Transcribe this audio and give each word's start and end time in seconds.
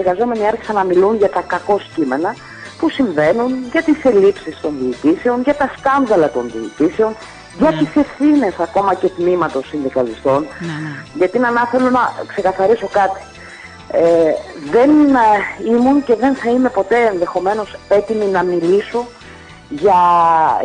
Οι 0.00 0.02
εργαζόμενοι 0.08 0.46
άρχισαν 0.46 0.74
να 0.74 0.84
μιλούν 0.84 1.16
για 1.16 1.30
τα 1.30 1.40
κακό 1.40 1.80
κείμενα 1.94 2.34
που 2.78 2.90
συμβαίνουν, 2.90 3.52
για 3.72 3.82
τις 3.82 4.04
ελλείψεις 4.04 4.60
των 4.60 4.74
διοικήσεων, 4.80 5.40
για 5.42 5.54
τα 5.54 5.70
σκάνδαλα 5.78 6.30
των 6.30 6.50
διοικήσεων, 6.54 7.16
για 7.58 7.70
Ναι. 7.70 7.76
τις 7.76 7.96
ευθύνες 7.96 8.54
ακόμα 8.58 8.94
και 8.94 9.08
τμήματος 9.08 9.66
συνδικαλιστών. 9.68 10.46
Ναι, 10.60 10.66
ναι. 10.66 11.04
Γιατί 11.14 11.38
να, 11.38 11.50
να 11.50 11.66
θέλω 11.66 11.90
να 11.90 12.12
ξεκαθαρίσω 12.26 12.88
κάτι. 12.92 13.20
Ε, 13.92 14.32
δεν 14.70 14.90
ε, 15.14 15.70
ήμουν 15.74 16.04
και 16.04 16.14
δεν 16.14 16.34
θα 16.34 16.50
είμαι 16.50 16.68
ποτέ 16.68 17.06
ενδεχομένως 17.12 17.76
έτοιμη 17.88 18.24
να 18.24 18.42
μιλήσω 18.42 19.06
για... 19.68 19.94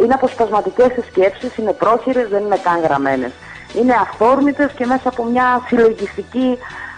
Είναι 0.03 0.13
αποσπασματικές 0.13 0.87
οι 0.97 1.03
σκέψεις, 1.09 1.57
είναι 1.57 1.73
πρόχειρες, 1.73 2.27
δεν 2.29 2.43
είναι 2.43 2.59
καν 2.63 2.79
γραμμένες. 2.81 3.31
Είναι 3.79 3.93
αυθόρμητες 4.01 4.71
και 4.75 4.85
μέσα 4.85 5.09
από 5.09 5.23
μια 5.23 5.61
συλλογιστική 5.67 6.57
ε, 6.59 6.94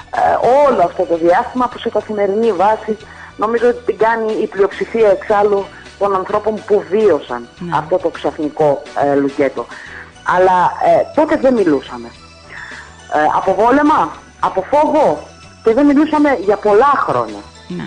όλο 0.67 0.81
αυτό 0.83 1.03
το 1.03 1.17
διάστημα 1.17 1.67
που 1.67 1.77
σε 1.79 1.89
καθημερινή 1.89 2.51
βάση 2.51 2.97
νομίζω 3.37 3.67
ότι 3.67 3.81
την 3.85 3.97
κάνει 3.97 4.33
η 4.41 4.47
πλειοψηφία 4.47 5.09
εξάλλου 5.09 5.65
των 5.99 6.15
ανθρώπων 6.15 6.53
που 6.67 6.83
βίωσαν 6.89 7.47
Ναι. 7.59 7.77
αυτό 7.77 7.97
το 7.97 8.09
ξαφνικό 8.09 8.81
ε, 9.03 9.15
λουκέτο. 9.15 9.65
Αλλά 10.35 10.71
ε, 10.85 11.01
τότε 11.15 11.35
δεν 11.35 11.53
μιλούσαμε. 11.53 12.07
Ε, 13.13 13.19
από 13.35 13.53
βόλεμα, 13.53 14.11
από 14.39 14.61
φόβο 14.71 15.27
και 15.63 15.73
δεν 15.73 15.85
μιλούσαμε 15.85 16.37
για 16.39 16.57
πολλά 16.57 16.93
χρόνια. 16.97 17.41
ναι. 17.67 17.83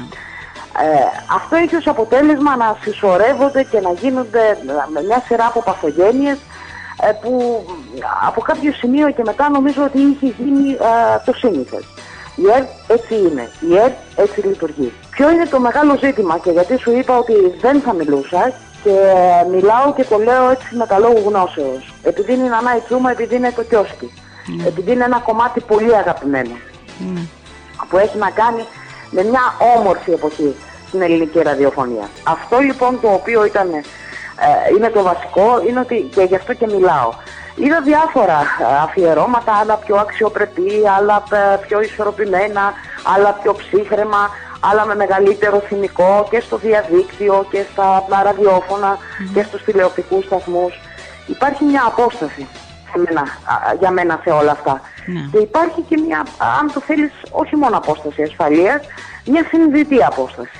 Ε, 0.82 1.04
αυτό 1.34 1.56
έχει 1.56 1.76
ως 1.76 1.86
αποτέλεσμα 1.86 2.56
να 2.56 2.76
συσσωρεύονται 2.82 3.62
και 3.62 3.80
να 3.80 3.92
γίνονται 3.92 4.48
ε, 4.98 5.00
μια 5.06 5.22
σειρά 5.26 5.46
από 5.46 5.62
παθογένειες 5.62 6.38
ε, 7.02 7.12
που 7.12 7.64
από 8.26 8.40
κάποιο 8.40 8.72
σημείο 8.72 9.10
και 9.10 9.22
μετά 9.26 9.48
νομίζω 9.50 9.82
ότι 9.84 9.98
είχε 10.00 10.26
γίνει 10.38 10.70
ε, 10.72 11.18
το 11.24 11.32
σύνηθες. 11.32 11.84
Η 12.42 12.50
ΕΡΤ 12.56 12.68
έτσι 12.88 13.14
είναι. 13.14 13.48
Η 13.60 13.76
ΕΡΤ 13.76 13.96
έτσι 14.16 14.40
λειτουργεί. 14.40 14.92
Ποιο 15.10 15.30
είναι 15.30 15.46
το 15.46 15.60
μεγάλο 15.60 15.96
ζήτημα 15.98 16.38
και 16.38 16.50
γιατί 16.50 16.78
σου 16.78 16.90
είπα 16.90 17.18
ότι 17.18 17.34
δεν 17.60 17.80
θα 17.80 17.92
μιλούσα 17.92 18.52
και 18.82 18.94
μιλάω 19.50 19.94
και 19.94 20.04
το 20.04 20.18
λέω 20.18 20.50
έτσι 20.50 20.76
με 20.76 20.86
τα 20.86 20.98
λόγου 20.98 21.22
γνώσεως. 21.26 21.94
Επειδή 22.02 22.32
είναι 22.32 22.44
η 22.44 22.48
Νανά 22.48 22.76
η 22.76 22.80
Τσούμα, 22.80 23.10
επειδή 23.10 23.34
είναι 23.34 23.52
το 23.56 23.62
κιόσκι. 23.62 24.12
Επειδή 24.66 24.92
είναι 24.92 25.04
ένα 25.04 25.18
κομμάτι 25.18 25.60
πολύ 25.60 25.96
αγαπημένο 25.96 26.56
ναι. 27.14 27.20
που 27.88 27.98
έχει 27.98 28.18
να 28.18 28.30
κάνει 28.30 28.64
με 29.10 29.22
μια 29.22 29.40
όμορφη 29.76 30.10
εποχή 30.12 30.54
στην 30.88 31.02
ελληνική 31.02 31.38
ραδιοφωνία. 31.42 32.08
Αυτό 32.24 32.58
λοιπόν 32.58 33.00
το 33.00 33.08
οποίο 33.08 33.44
ήταν, 33.44 33.68
ε, 33.74 33.82
είναι 34.76 34.88
το 34.88 35.02
βασικό 35.02 35.62
είναι 35.68 35.80
ότι 35.80 36.08
και 36.14 36.22
γι' 36.22 36.34
αυτό 36.34 36.54
και 36.54 36.66
μιλάω. 36.66 37.10
Είδα 37.54 37.80
διάφορα 37.80 38.40
ε, 38.40 38.82
αφιερώματα, 38.82 39.52
άλλα 39.52 39.76
πιο 39.76 39.96
αξιοπρεπή, 39.96 40.70
άλλα 40.98 41.22
ε, 41.32 41.56
πιο 41.66 41.80
ισορροπημένα, 41.80 42.72
άλλα 43.16 43.32
πιο 43.32 43.54
ψύχρεμα, 43.54 44.30
άλλα 44.60 44.84
με 44.86 44.94
μεγαλύτερο 44.94 45.58
θυμικό 45.58 46.26
και 46.30 46.40
στο 46.40 46.56
διαδίκτυο 46.56 47.46
και 47.50 47.64
στα 47.72 48.22
ραδιόφωνα 48.22 48.98
και 49.34 49.42
στους 49.42 49.64
τηλεοπτικούς 49.64 50.24
σταθμούς. 50.24 50.80
Υπάρχει 51.26 51.64
μια 51.64 51.84
απόσταση 51.86 52.46
σε 52.92 52.98
μένα, 52.98 53.20
α, 53.20 53.74
για 53.78 53.90
μένα 53.90 54.20
σε 54.22 54.30
όλα 54.30 54.50
αυτά. 54.50 54.80
Ναι. 55.06 55.20
Και 55.32 55.38
υπάρχει 55.38 55.80
και 55.88 55.96
μια, 56.06 56.26
αν 56.60 56.72
το 56.72 56.80
θέλεις, 56.80 57.12
όχι 57.30 57.56
μόνο 57.56 57.76
απόσταση 57.76 58.22
ασφαλείας, 58.22 58.80
μια 59.24 59.44
συνειδητή 59.48 60.04
απόσταση. 60.04 60.59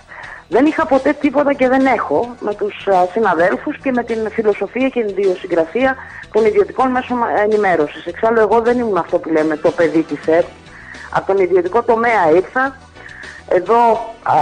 Δεν 0.55 0.67
είχα 0.67 0.87
ποτέ 0.87 1.13
τίποτα 1.13 1.53
και 1.53 1.69
δεν 1.69 1.87
έχω 1.87 2.35
με 2.41 2.55
τους 2.55 2.87
α, 2.87 3.07
συναδέλφους 3.13 3.79
και 3.79 3.93
με 3.93 4.03
την 4.05 4.31
φιλοσοφία 4.31 4.89
και 4.89 5.05
την 5.05 5.19
ιδιοσυγκρασία 5.19 5.97
των 6.33 6.45
ιδιωτικών 6.45 6.91
μέσων 6.91 7.19
ενημέρωσης. 7.43 8.07
Εξάλλου 8.07 8.41
εγώ 8.41 8.61
δεν 8.61 8.79
ήμουν 8.79 8.97
αυτό 8.97 9.19
που 9.19 9.29
λέμε 9.29 9.57
το 9.57 9.71
παιδί 9.71 10.03
της 10.03 10.27
ΕΡΤ. 10.27 10.47
Από 11.11 11.27
τον 11.27 11.43
ιδιωτικό 11.43 11.83
τομέα 11.83 12.31
ήρθα. 12.35 12.77
Εδώ 13.49 13.81
α, 14.23 14.37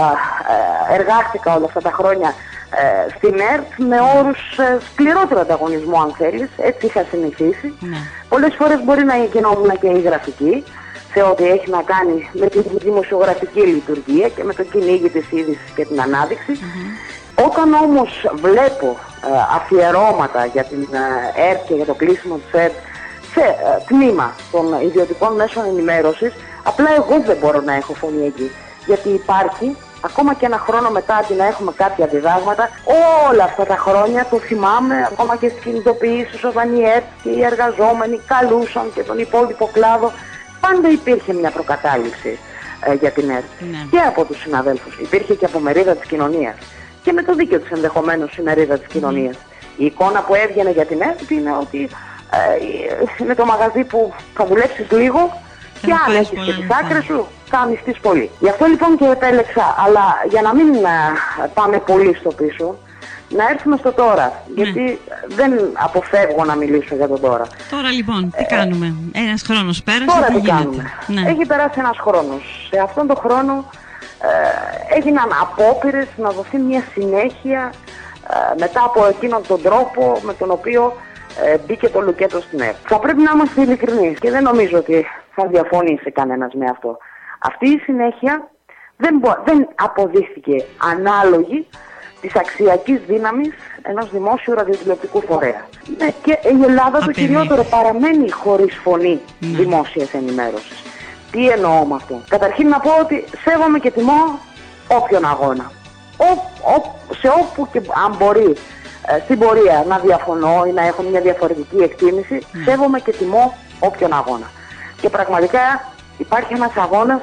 ε, 0.91 0.95
εργάστηκα 0.95 1.55
όλα 1.55 1.65
αυτά 1.65 1.81
τα 1.81 1.91
χρόνια 1.91 2.35
ε, 2.71 3.11
στην 3.17 3.35
ΕΡΤ 3.53 3.89
με 3.89 3.97
όρους 4.19 4.59
ε, 4.59 4.79
σκληρότερου 4.93 5.41
ανταγωνισμού 5.41 6.01
αν 6.01 6.15
θέλεις. 6.19 6.49
Έτσι 6.57 6.87
είχα 6.87 7.05
συνηθίσει. 7.11 7.75
Ναι. 7.81 7.97
Πολλές 8.29 8.55
φορές 8.59 8.85
μπορεί 8.85 9.05
να 9.05 9.17
γινόμουν 9.17 9.79
και 9.81 9.89
η 9.89 10.01
γραφική 10.01 10.65
σε 11.19 11.25
ό,τι 11.25 11.45
έχει 11.45 11.71
να 11.71 11.83
κάνει 11.83 12.31
με 12.33 12.47
τη 12.47 12.59
δημοσιογραφική 12.79 13.61
λειτουργία 13.61 14.29
και 14.29 14.45
με 14.45 14.55
το 14.55 14.63
κυνήγι 14.63 15.09
της 15.09 15.31
είδησης 15.31 15.71
και 15.75 15.85
την 15.85 16.01
αναδειξη 16.01 16.53
Όταν 17.47 17.75
όμως 17.75 18.11
βλέπω 18.35 18.87
ε, 18.87 19.57
αφιερώματα 19.57 20.45
για 20.45 20.65
την 20.65 20.89
ε, 20.93 21.51
ΕΡΤ 21.51 21.67
και 21.67 21.75
για 21.75 21.85
το 21.85 21.95
κλείσιμο 21.95 22.37
της 22.37 22.61
ΕΡΤ 22.61 22.75
σε 23.33 23.41
ε, 23.41 23.55
τμήμα 23.87 24.35
των 24.53 24.65
ιδιωτικών 24.83 25.35
μέσων 25.35 25.65
ενημέρωσης, 25.65 26.33
απλά 26.63 26.91
εγώ 26.97 27.23
δεν 27.27 27.37
μπορώ 27.41 27.61
να 27.61 27.75
έχω 27.75 27.95
φωνή 27.95 28.27
εκεί. 28.27 28.51
Γιατί 28.87 29.09
υπάρχει, 29.09 29.77
ακόμα 30.01 30.35
και 30.35 30.47
ένα 30.47 30.59
χρόνο 30.59 30.91
μετά 30.91 31.15
αντί 31.17 31.35
να 31.35 31.47
έχουμε 31.47 31.73
κάποια 31.77 32.07
διδάγματα, 32.07 32.71
όλα 33.31 33.45
αυτά 33.45 33.65
τα 33.65 33.77
χρόνια 33.77 34.27
το 34.31 34.39
θυμάμαι, 34.39 35.09
ακόμα 35.13 35.37
και 35.37 35.49
στις 35.49 35.63
κινητοποιήσεις 35.63 36.45
όταν 36.45 36.75
η 36.75 36.83
ΕΡΤ 36.95 37.09
και 37.23 37.31
οι 37.31 37.43
εργαζόμενοι 37.43 38.21
καλούσαν 38.27 38.87
και 38.95 39.03
τον 39.03 39.19
υπόλοιπο 39.19 39.69
κλάδο, 39.73 40.13
πάντα 40.61 40.89
υπήρχε 40.91 41.33
μια 41.33 41.51
προκατάληψη 41.51 42.39
ε, 42.81 42.95
για 42.95 43.11
την 43.11 43.31
ΕΡΤ. 43.31 43.45
Ναι. 43.71 43.87
Και 43.91 43.99
από 43.99 44.25
τους 44.25 44.41
συναδέλφους. 44.41 44.99
Υπήρχε 44.99 45.35
και 45.35 45.45
από 45.45 45.59
μερίδα 45.59 45.95
της 45.95 46.09
κοινωνίας. 46.09 46.57
Και 47.03 47.13
με 47.13 47.23
το 47.23 47.35
δίκιο 47.35 47.59
της 47.59 47.71
ενδεχομένως 47.71 48.37
η 48.37 48.43
μερίδα 48.43 48.79
της 48.79 48.87
κοινωνίας. 48.89 49.37
Η 49.77 49.85
εικόνα 49.85 50.21
που 50.21 50.35
έβγαινε 50.35 50.71
για 50.71 50.85
την 50.85 51.01
ΕΡΤ 51.01 51.31
είναι 51.31 51.53
ότι 51.61 51.89
ε, 52.31 52.39
είναι 53.21 53.35
το 53.35 53.45
μαγαζί 53.45 53.85
που 53.85 54.15
θα 54.35 54.47
δουλέψεις 54.47 54.91
λίγο 54.91 55.41
και 55.81 55.91
θα 55.91 55.95
αν 55.95 56.01
πάρεις 56.05 56.19
έχεις 56.19 56.31
πολλά 56.31 56.45
και 56.45 56.51
τις 56.51 56.59
λεφτά. 56.59 56.77
άκρες 56.77 57.05
σου 57.05 57.27
θα 57.51 57.59
αμυστείς 57.59 57.99
πολύ. 57.99 58.31
Γι' 58.39 58.49
αυτό 58.49 58.65
λοιπόν 58.67 58.97
και 58.99 59.05
επέλεξα, 59.05 59.75
αλλά 59.85 60.05
για 60.29 60.43
να 60.43 60.55
μην 60.55 60.75
ε, 60.75 60.89
πάμε 61.55 61.79
πολύ 61.79 62.15
στο 62.21 62.31
πίσω, 62.31 62.79
να 63.29 63.49
έρθουμε 63.49 63.77
στο 63.77 63.93
τώρα. 63.93 64.43
Ναι. 64.55 64.63
Γιατί 64.63 65.01
δεν 65.29 65.53
αποφεύγω 65.73 66.45
να 66.45 66.55
μιλήσω 66.57 66.95
για 66.95 67.09
το 67.09 67.19
τώρα. 67.19 67.45
Τώρα 67.71 67.91
λοιπόν, 67.91 68.31
τι 68.37 68.45
κάνουμε; 68.45 68.95
Ένας 69.13 69.43
χρόνος 69.43 69.83
πέρασε, 69.83 70.05
Ε, 70.05 70.07
Τώρα 70.15 70.27
τι 70.27 70.33
τι 70.33 70.39
γίνεται; 70.41 70.55
κάνουμε; 70.63 70.91
Ναι. 71.07 71.31
Έχει 71.31 71.47
περάσει 71.47 71.79
ένας 71.79 71.99
χρόνος. 71.99 72.69
Σε 72.71 72.81
αυτόν 72.81 73.07
τον 73.07 73.17
χρόνο 73.17 73.71
ε, 74.23 74.95
έγιναν 74.97 75.29
απόπειρες 75.43 76.07
να 76.17 76.31
δοθεί 76.31 76.57
μια 76.59 76.83
συνέχεια 76.93 77.73
ε, 78.31 78.59
μετά 78.59 78.83
από 78.85 79.07
εκείνον 79.07 79.43
τον 79.47 79.63
τρόπο 79.63 80.19
με 80.23 80.35
τον 80.35 80.51
οποίο 80.51 80.97
ε, 81.45 81.57
μπήκε 81.67 81.89
το 81.89 82.01
λουκέτο 82.01 82.41
στην 82.41 82.61
ΕΡΤ. 82.61 82.77
Θα 82.87 82.99
πρέπει 82.99 83.23
να 83.23 83.31
είμαστε 83.35 83.63
ειλικρινείς 83.63 84.19
και 84.19 84.31
δεν 84.31 84.43
νομίζω 84.43 84.79
ότι 84.79 85.07
θα 85.35 85.47
διαφωνήσει 85.47 86.11
κανένας 86.11 86.53
με 86.55 86.67
αυτό. 86.71 86.99
Αυτή 87.39 87.69
η 87.69 87.79
συνέχεια 87.79 88.49
δεν, 88.97 89.19
μπο- 89.19 89.43
δεν 89.45 89.69
αποδείχθηκε 89.75 90.65
ανάλογη 90.93 91.67
της 92.21 92.37
αξιακής 92.37 93.01
δύναμης 93.07 93.51
ενός 93.83 94.11
δημόσιου 94.11 94.55
ραδιοτηλεοπτικού 94.55 95.23
φορέα. 95.29 95.67
Ναι, 95.99 96.09
και 96.23 96.31
η 96.33 96.63
Ελλάδα 96.67 96.99
το 96.99 97.05
Απεινή. 97.09 97.27
κυριότερο 97.27 97.65
παραμένει 97.65 98.31
χωρίς 98.31 98.75
φωνή 98.83 99.21
Ναι. 99.41 99.59
δημόσιας 99.59 100.13
ενημέρωσης. 100.15 100.83
Τι 101.31 101.49
εννοώ 101.49 101.85
με 101.85 101.95
αυτό; 101.95 102.21
Καταρχήν 102.29 102.69
να 102.69 102.81
πω 102.81 102.91
ότι 103.01 103.25
σέβομαι 103.45 103.79
και 103.79 103.91
τιμώ 103.91 104.39
όποιον 104.89 105.25
αγώνα. 105.25 105.71
Ο, 106.17 106.25
ο- 106.75 106.95
σε 107.21 107.29
όπου 107.29 107.69
και 107.73 107.81
αν 108.05 108.17
μπορεί 108.19 108.57
ε, 109.07 109.19
στην 109.25 109.39
πορεία 109.39 109.85
να 109.89 109.99
διαφωνώ 109.99 110.65
ή 110.69 110.73
να 110.73 110.87
έχω 110.87 111.03
μια 111.03 111.21
διαφορετική 111.21 111.77
εκτίμηση, 111.77 112.47
σέβομαι 112.65 113.01
και 113.01 113.13
τιμώ 113.13 113.55
όποιον 113.81 114.13
αγώνα. 114.13 114.51
Και 115.01 115.09
πραγματικά 115.11 115.61
υπάρχει 116.19 116.53
ένας 116.55 116.77
αγώνας 116.77 117.21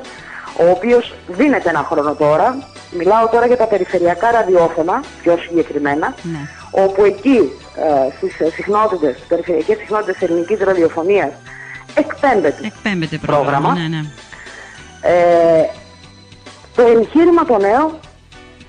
ο 0.59 0.69
οποίος 0.69 1.13
δίνεται 1.27 1.69
ένα 1.69 1.79
χρόνο 1.89 2.16
τώρα. 2.16 2.57
Μιλάω 2.91 3.28
τώρα 3.28 3.46
για 3.46 3.57
τα 3.57 3.68
περιφερειακά 3.68 4.31
ραδιόφωνα, 4.31 5.03
πιο 5.22 5.38
συγκεκριμένα, 5.38 6.16
Ναι. 6.22 6.40
όπου 6.72 7.03
εκεί 7.06 7.51
ε, 7.75 8.16
στις 8.18 8.40
ε, 8.40 8.50
συχνότητες, 8.50 9.16
στις 9.16 9.28
περιφερειακές 9.28 9.78
συχνότητες 9.78 10.22
ελληνικής 10.22 10.59
ραδιοφωνίας 10.59 11.31
εκπέμπεται 11.95 12.66
Εκπέμπεται 12.66 13.18
πρόγραμμα. 13.18 13.50
Πρόγραμμα. 13.59 13.74
Ναι, 13.74 13.88
ναι. 13.88 14.03
ε, 15.01 15.69
το 16.75 16.81
εγχείρημα 16.81 17.45
το 17.45 17.57
νέο 17.57 18.00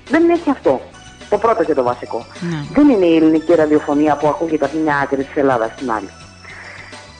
δεν 0.09 0.29
έχει 0.29 0.49
αυτό. 0.49 0.81
Το 1.29 1.37
πρώτο 1.37 1.63
και 1.63 1.73
το 1.73 1.83
βασικό. 1.83 2.25
Ναι. 2.39 2.57
Δεν 2.73 2.89
είναι 2.89 3.05
η 3.05 3.15
ελληνική 3.15 3.53
ραδιοφωνία 3.55 4.15
που 4.15 4.27
ακούγεται 4.27 4.65
από 4.65 4.77
μια 4.77 4.95
άκρη 4.97 5.23
της 5.23 5.35
Ελλάδας 5.35 5.71
στην 5.75 5.91
άλλη. 5.91 6.09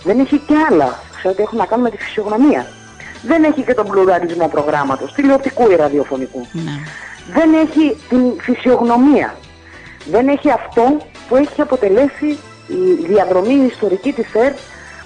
Δεν 0.04 0.20
έχει 0.20 0.38
και 0.38 0.54
άλλα 0.72 1.00
σε 1.22 1.28
ό,τι 1.28 1.42
έχουν 1.42 1.58
να 1.58 1.66
κάνουν 1.66 1.84
με 1.84 1.90
τη 1.92 1.98
φυσιογνωμία. 1.98 2.68
Δεν 3.28 3.44
έχει 3.44 3.62
και 3.62 3.74
τον 3.74 3.88
πλουραλισμό 3.88 4.48
προγράμματος, 4.48 5.14
τηλεοπτικού 5.14 5.72
ή 5.72 5.76
ραδιοφωνικού. 5.76 6.48
ναι. 6.52 6.72
Δεν 7.34 7.54
έχει 7.54 7.98
την 8.10 8.22
φυσιογνωμία. 8.42 9.36
Δεν 10.12 10.28
έχει 10.28 10.52
αυτό 10.52 10.98
που 11.28 11.36
έχει 11.36 11.62
αποτελέσει 11.62 12.28
η 12.68 13.06
διαδρομή 13.08 13.54
ιστορική 13.54 14.14
της 14.14 14.34
ΕΡΤ, 14.34 14.58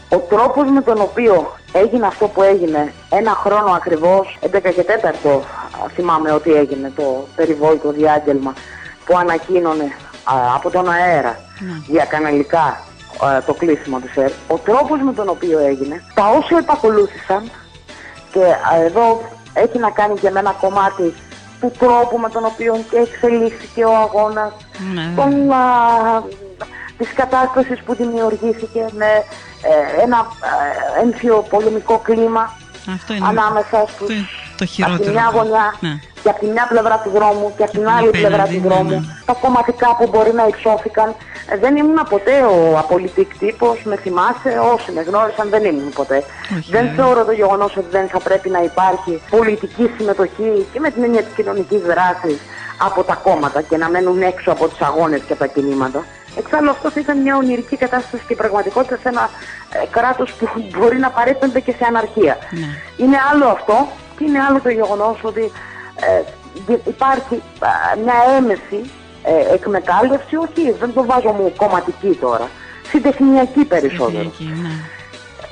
ο 0.10 0.18
τρόπος 0.18 0.70
με 0.70 0.82
τον 0.82 1.02
οποίο 1.02 1.54
έγινε 1.72 2.08
αυτό 2.08 2.28
που 2.28 2.42
έγινε 2.44 2.94
ένα 3.10 3.32
χρόνο 3.32 3.72
ακριβώς, 3.72 4.38
11 4.42 4.72
και 4.74 4.86
4 4.86 5.40
θυμάμαι 5.96 6.32
ότι 6.32 6.54
έγινε 6.54 6.92
το 6.96 7.28
περιβόητο 7.36 7.92
διάγγελμα 7.92 8.54
που 9.06 9.18
ανακοίνωνε 9.18 9.84
α, 10.24 10.34
από 10.56 10.70
τον 10.70 10.90
αέρα 10.90 11.40
Ναι. 11.60 11.74
διακαναλικά 11.88 12.84
α, 13.26 13.42
το 13.46 13.54
κλείσιμο 13.54 14.00
της 14.00 14.16
ΕΡΤ. 14.16 14.34
Ο 14.48 14.58
τρόπος 14.58 15.00
με 15.02 15.14
τον 15.14 15.30
οποίο 15.30 15.60
έγινε, 15.60 16.04
τα 16.14 16.30
όσα 16.30 16.58
επακολούθησαν 16.58 17.52
και 18.32 18.44
α, 18.44 18.82
εδώ 18.86 19.22
έχει 19.54 19.78
να 19.80 19.90
κάνει 19.90 20.20
και 20.20 20.30
με 20.30 20.40
ένα 20.40 20.52
κομμάτι 20.62 21.14
του 21.62 21.72
τρόπου 21.80 22.18
με 22.18 22.30
τον 22.30 22.46
οποίο 22.46 22.84
και 22.90 22.98
εξελίχθηκε 22.98 23.84
ο 23.86 23.96
αγώνας, 23.96 24.52
Ναι, 24.94 25.14
των, 25.16 25.52
α, 25.52 25.58
της 26.98 27.14
κατάστασης 27.14 27.80
που 27.86 27.96
δημιουργήθηκε 27.96 28.86
με 28.92 29.06
ε, 29.62 30.02
ένα 30.02 30.26
ε, 30.98 31.02
έμφυο 31.02 31.46
πολεμικό 31.50 31.98
κλίμα 31.98 32.54
Αυτό 32.94 33.14
είναι 33.14 33.28
ανάμεσα 33.28 33.70
το, 33.82 33.88
στους 33.88 34.08
το 34.58 34.64
από 34.64 34.66
χειρότερο. 34.66 35.04
τη 35.04 35.10
μια 35.10 35.30
βέβαια. 35.32 35.42
γωνιά 35.44 35.74
Ναι. 35.80 36.00
Και 36.24 36.30
από 36.30 36.40
τη 36.40 36.46
μια 36.46 36.66
πλευρά 36.70 36.96
του 37.04 37.10
δρόμου 37.10 37.54
και 37.58 37.64
από 37.64 37.72
την 37.72 37.80
την 37.82 37.90
άλλη 37.90 38.08
απέναντι, 38.08 38.26
πλευρά 38.28 38.46
του 38.46 38.60
ναι, 38.62 38.68
δρόμου. 38.68 38.90
ναι. 38.90 39.00
Τα 39.26 39.34
κομματικά 39.42 39.96
που 39.98 40.08
μπορεί 40.12 40.34
να 40.34 40.46
υψώθηκαν. 40.48 41.16
Ε, 41.52 41.58
Δεν 41.58 41.76
ήμουν 41.78 42.00
ποτέ 42.10 42.36
ο 42.42 42.78
απολυτικ 42.78 43.38
τύπος, 43.38 43.82
με 43.84 43.96
θυμάσαι, 43.96 44.52
όσοι 44.74 44.92
με 44.92 45.02
γνώρισαν 45.02 45.50
δεν 45.50 45.64
ήμουν 45.64 45.90
ποτέ. 46.00 46.18
Όχι, 46.58 46.72
δεν 46.72 46.86
βέβαια. 46.88 47.06
θεωρώ 47.06 47.26
το 47.26 47.32
γεγονός 47.32 47.78
ότι 47.78 47.88
δεν 47.92 48.08
θα 48.08 48.20
πρέπει 48.20 48.50
να 48.50 48.62
υπάρχει 48.64 49.22
πολιτική 49.30 49.92
συμμετοχή 49.98 50.68
και 50.74 50.80
με 50.80 50.90
την 50.92 51.04
έννοια 51.04 51.24
της 51.24 51.34
κοινωνικής 51.36 51.82
δράσης 51.82 52.40
από 52.88 53.04
τα 53.04 53.16
κόμματα 53.16 53.62
και 53.62 53.78
να 53.78 53.90
μένουν 53.90 54.22
έξω 54.22 54.52
από 54.52 54.68
τους 54.68 54.82
αγώνες 54.82 55.22
και 55.28 55.34
από 55.34 55.42
τα 55.42 55.48
κινήματα. 55.48 56.04
Εξάλλου 56.38 56.70
αυτός 56.70 56.94
θα 56.94 57.00
ήταν 57.00 57.18
μια 57.22 57.36
ονειρική 57.38 57.78
κατάσταση 57.78 58.24
και 58.28 58.36
πραγματικότητα 58.36 58.96
σε 59.02 59.08
ένα 59.10 59.30
ε, 59.70 59.86
κράτος 59.92 60.34
που 60.34 60.48
μπορεί 60.78 60.98
να 60.98 61.10
παρέπεμπε 61.10 61.60
και 61.60 61.72
σε 61.72 61.86
αναρχία. 61.88 62.38
Ναι. 62.52 62.68
Είναι 63.06 63.18
άλλο 63.32 63.46
αυτό 63.46 63.88
και 64.18 64.24
είναι 64.28 64.40
άλλο 64.50 64.60
το 64.62 64.70
γεγονός 64.70 65.20
ότι 65.24 65.42
ε, 65.42 65.46
δι- 65.46 65.52
υπάρχει 66.86 67.42
α, 67.60 67.70
μια 68.04 68.14
έμεση 68.38 68.92
ε, 69.24 69.54
εκμετάλλευση, 69.54 70.36
όχι 70.36 70.72
δεν 70.80 70.94
το 70.94 71.06
βάζω 71.06 71.32
μου 71.32 71.54
κομματική 71.58 72.18
τώρα, 72.22 72.50
συντεχνιακή 72.88 73.66
περισσότερο. 73.66 74.20
Εκεί, 74.20 74.44
ναι. 74.62 74.70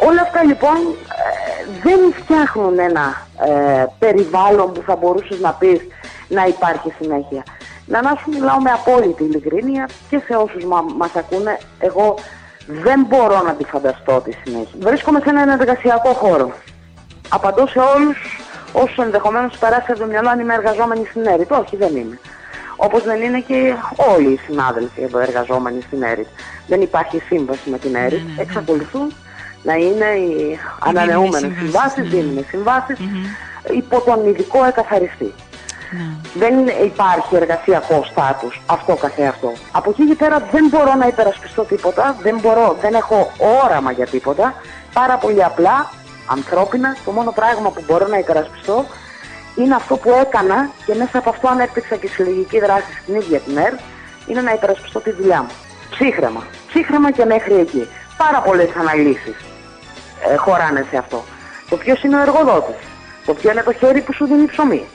Όλα 0.07 0.21
αυτά 0.21 0.43
λοιπόν 0.43 0.77
ε, 0.77 1.69
δεν 1.83 2.13
φτιάχνουν 2.13 2.79
ένα 2.79 3.27
ε, 3.47 3.85
περιβάλλον 3.99 4.71
που 4.73 4.81
θα 4.85 4.95
μπορούσες 4.95 5.39
να 5.39 5.51
πεις 5.51 5.79
να 6.27 6.45
υπάρχει 6.45 6.93
συνέχεια. 7.01 7.43
Να 7.85 8.01
να 8.01 8.15
σου 8.15 8.29
μιλάω 8.29 8.61
με 8.61 8.71
απόλυτη 8.71 9.23
ειλικρίνεια 9.23 9.89
και 10.09 10.21
σε 10.25 10.35
όσους 10.35 10.63
μα, 10.63 10.81
μας 10.97 11.15
ακούνε, 11.15 11.57
εγώ 11.79 12.15
δεν 12.67 13.05
μπορώ 13.07 13.41
να 13.41 13.53
τη 13.53 13.63
φανταστώ 13.63 14.21
τη 14.21 14.31
συνέχεια. 14.31 14.79
Βρίσκομαι 14.79 15.19
σε 15.19 15.29
έναν 15.29 15.49
εργασιακό 15.49 16.13
χώρο. 16.13 16.51
Απαντώ 17.29 17.67
σε 17.67 17.79
όλους 17.79 18.17
όσους 18.73 18.97
ενδεχομένως 18.97 19.57
περάσει 19.57 19.91
από 19.91 19.99
το 19.99 20.05
μυαλό 20.05 20.29
αν 20.29 20.39
είμαι 20.39 20.53
εργαζόμενη 20.53 21.05
στην 21.09 21.25
ΕΡΙΤ. 21.25 21.51
Όχι, 21.51 21.75
δεν 21.75 21.95
είμαι. 21.95 22.19
Όπως 22.75 23.03
δεν 23.03 23.21
είναι 23.21 23.39
και 23.39 23.73
όλοι 24.15 24.29
οι 24.29 24.39
συνάδελφοι 24.45 25.01
εδώ 25.01 25.19
εργαζόμενοι 25.19 25.81
στην 25.81 26.03
ΕΡΙΤ. 26.03 26.27
Δεν 26.67 26.81
υπάρχει 26.81 27.21
σύμβαση 27.27 27.69
με 27.69 27.77
την 27.77 27.95
ΕΡΙΤ. 27.95 28.25
ναι, 28.27 28.33
ναι. 28.35 28.41
Εξακολουθούν 28.41 29.13
να 29.63 29.73
είναι 29.73 30.05
οι 30.05 30.57
ανανεούμενες 30.79 31.39
συμβάσεις, 31.39 31.61
συμβάσεις, 31.61 32.03
ναι. 32.03 32.09
δίνουν 32.09 32.45
συμβάσεις 32.49 32.99
Μμμ. 32.99 33.23
υπό 33.77 34.01
τον 34.01 34.27
ειδικό 34.27 34.63
εκαθαριστή. 34.63 35.33
Ναι. 35.91 36.01
Δεν 36.33 36.53
υπάρχει 36.85 37.35
εργασιακό 37.35 38.05
στάτους 38.11 38.61
αυτό 38.65 38.95
καθεαυτό. 38.95 39.51
Από 39.71 39.89
εκεί 39.89 40.07
και 40.07 40.15
πέρα 40.15 40.47
δεν 40.51 40.67
μπορώ 40.69 40.93
να 40.95 41.07
υπερασπιστώ 41.07 41.63
τίποτα, 41.63 42.15
δεν 42.21 42.39
μπορώ, 42.41 42.77
δεν 42.81 42.93
έχω 42.93 43.31
όραμα 43.63 43.91
για 43.91 44.05
τίποτα. 44.05 44.53
Πάρα 44.93 45.17
πολύ 45.17 45.43
απλά, 45.43 45.91
ανθρώπινα, 46.29 46.95
το 47.05 47.11
μόνο 47.11 47.31
πράγμα 47.31 47.69
που 47.69 47.83
μπορώ 47.87 48.07
να 48.07 48.17
υπερασπιστώ 48.17 48.85
είναι 49.55 49.75
αυτό 49.75 49.97
που 49.97 50.09
έκανα 50.21 50.69
και 50.85 50.93
μέσα 50.95 51.17
από 51.17 51.29
αυτό 51.29 51.47
ανέπτυξα 51.47 51.95
και 51.95 52.07
συλλογική 52.07 52.59
δράση 52.59 52.93
στην 53.01 53.15
ίδια 53.15 53.39
την 53.39 53.57
ΕΡ, 53.57 53.73
είναι 54.27 54.41
να 54.41 54.53
υπερασπιστώ 54.53 54.99
τη 54.99 55.11
δουλειά 55.11 55.41
μου. 55.41 55.51
Ψύχρεμα. 55.89 56.43
Ψύχρεμα 56.67 57.11
και 57.11 57.25
μέχρι 57.25 57.53
εκεί. 57.53 57.87
Πάρα 58.17 58.41
πολλές 58.41 58.69
αναλύσεις 58.79 59.35
ε, 60.31 60.35
χωράνε 60.35 60.85
σε 60.89 60.97
αυτό. 60.97 61.23
Το 61.69 61.77
ποιος 61.77 62.03
είναι 62.03 62.15
ο 62.15 62.21
εργοδότης; 62.21 62.75
Το 63.25 63.33
ποιο 63.33 63.51
είναι 63.51 63.61
το 63.61 63.73
χέρι 63.73 64.01
που 64.01 64.13
σου 64.13 64.25
δίνει 64.25 64.45
ψωμί; 64.45 64.85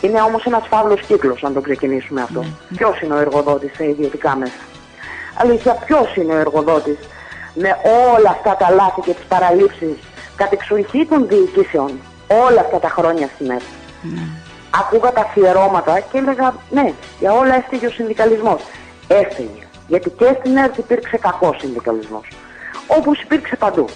Είναι 0.00 0.20
όμως 0.20 0.44
ένας 0.44 0.66
φαύλος 0.68 1.00
κύκλος 1.00 1.44
αν 1.44 1.52
το 1.54 1.60
ξεκινήσουμε 1.60 2.22
αυτό. 2.22 2.44
Ποιος 2.76 3.00
είναι 3.00 3.14
ο 3.14 3.18
εργοδότης 3.18 3.74
σε 3.74 3.88
ιδιωτικά 3.88 4.36
μέσα; 4.36 4.62
Αλήθεια, 5.34 5.72
ποιος 5.72 6.16
είναι 6.16 6.32
ο 6.32 6.36
εργοδότης 6.36 6.98
με 7.54 7.76
όλα 8.14 8.30
αυτά 8.30 8.56
τα 8.56 8.70
λάθη 8.70 9.00
και 9.00 9.12
τις 9.12 9.24
παραλήψεις 9.24 9.96
κατ' 10.42 10.52
εξοχή 10.52 11.06
των 11.10 11.28
διοικήσεων 11.28 11.90
όλα 12.46 12.60
αυτά 12.60 12.78
τα 12.78 12.88
χρόνια 12.88 13.28
στην 13.34 13.50
ΕΡΤ. 13.50 13.70
Ναι. 14.02 14.24
Ακούγα 14.80 15.12
τα 15.12 15.20
αφιερώματα 15.20 16.00
και 16.00 16.18
έλεγα 16.18 16.54
ναι, 16.70 16.92
για 17.20 17.32
όλα 17.32 17.54
έφταιγε 17.54 17.86
ο 17.86 17.90
συνδικαλισμός. 17.90 18.60
Έφταιγε. 19.08 19.62
Γιατί 19.88 20.10
και 20.10 20.36
στην 20.38 20.56
ΕΡΤ 20.56 20.78
υπήρξε 20.78 21.16
κακός 21.16 21.56
συνδικαλισμός. 21.60 22.26
Όπως 22.86 23.20
υπήρξε 23.22 23.56
παντού. 23.56 23.86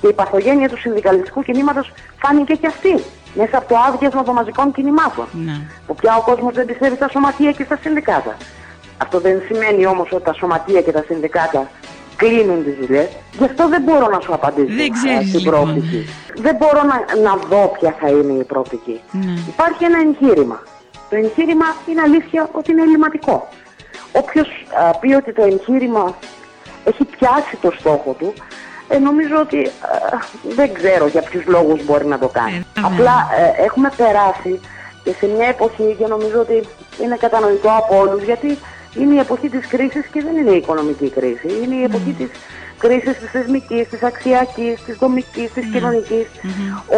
Και 0.00 0.08
η 0.08 0.12
παθογένεια 0.12 0.68
του 0.68 0.78
συνδικαλιστικού 0.78 1.42
κινήματος 1.42 1.92
φάνηκε 2.22 2.54
και 2.54 2.66
αυτή 2.66 2.94
μέσα 3.34 3.58
από 3.58 3.68
το 3.68 3.76
άδειασμα 3.88 4.22
των 4.22 4.34
μαζικών 4.34 4.72
κινημάτων. 4.72 5.26
Ναι. 5.32 5.56
Που 5.86 5.94
πια 5.94 6.16
ο 6.16 6.22
κόσμος 6.22 6.54
δεν 6.54 6.66
πιστεύει 6.66 6.96
στα 6.96 7.08
σωματεία 7.08 7.52
και 7.52 7.64
στα 7.64 7.78
συνδικάτα. 7.82 8.36
Αυτό 8.98 9.20
δεν 9.20 9.42
σημαίνει 9.46 9.86
όμως 9.86 10.08
ότι 10.12 10.24
τα 10.24 10.32
σωματεία 10.32 10.80
και 10.82 10.92
τα 10.92 11.02
συνδικάτα 11.06 11.70
κλείνουν 12.20 12.64
τις 12.64 12.74
δουλειές. 12.80 13.08
Γι' 13.38 13.44
αυτό 13.44 13.68
δεν 13.68 13.82
μπορώ 13.82 14.06
να 14.08 14.20
σου 14.20 14.34
απαντήσω 14.34 14.74
Δεν 14.80 14.90
ε, 14.92 14.96
ξέρεις, 14.98 15.28
στην 15.28 15.40
λοιπόν. 15.40 15.52
προοπτική. 15.52 16.00
Δεν 16.46 16.54
μπορώ 16.58 16.82
να, 16.90 16.96
να 17.26 17.32
δω 17.50 17.62
ποια 17.78 17.96
θα 18.00 18.08
είναι 18.08 18.32
η 18.32 18.44
προοπτική. 18.44 19.00
Ναι. 19.12 19.34
Υπάρχει 19.48 19.84
ένα 19.84 19.98
εγχείρημα. 20.06 20.62
Το 21.10 21.16
εγχείρημα 21.16 21.66
είναι 21.88 22.00
αλήθεια 22.00 22.48
ότι 22.52 22.70
είναι 22.72 22.82
ελληματικό. 22.82 23.48
Όποιος 24.12 24.48
α, 24.82 24.98
πει 24.98 25.12
ότι 25.14 25.32
το 25.32 25.42
εγχείρημα 25.42 26.14
έχει 26.84 27.04
πιάσει 27.04 27.56
το 27.60 27.70
στόχο 27.78 28.16
του, 28.18 28.32
ε, 28.88 28.98
νομίζω 28.98 29.36
ότι 29.40 29.58
α, 29.58 30.18
δεν 30.48 30.74
ξέρω 30.74 31.06
για 31.06 31.22
ποιους 31.22 31.44
λόγους 31.46 31.84
μπορεί 31.84 32.06
να 32.06 32.18
το 32.18 32.28
κάνει. 32.28 32.56
Ε, 32.56 32.80
βέβαια. 32.80 32.90
Απλά 32.90 33.16
ε, 33.38 33.62
έχουμε 33.62 33.92
περάσει 33.96 34.60
και 35.04 35.12
σε 35.18 35.26
μια 35.26 35.48
εποχή 35.48 35.96
και 35.98 36.06
νομίζω 36.06 36.40
ότι 36.40 36.68
είναι 37.02 37.16
κατανοητό 37.16 37.70
από 37.70 37.98
όλους 37.98 38.22
γιατί 38.22 38.58
είναι 39.00 39.14
η 39.14 39.18
εποχή 39.18 39.48
της 39.48 39.66
κρίσης 39.66 40.06
και 40.12 40.22
δεν 40.22 40.36
είναι 40.36 40.50
η 40.50 40.56
οικονομική 40.56 41.08
κρίση. 41.10 41.48
Είναι 41.62 41.74
η 41.74 41.82
εποχή 41.82 42.12
της 42.18 42.28
κρίσης 42.78 43.18
της 43.18 43.30
θεσμικής, 43.30 43.88
της 43.88 44.02
αξιακής, 44.02 44.82
της 44.84 44.96
δομικής, 44.96 45.52
της 45.52 45.64
κοινωνικής 45.72 46.26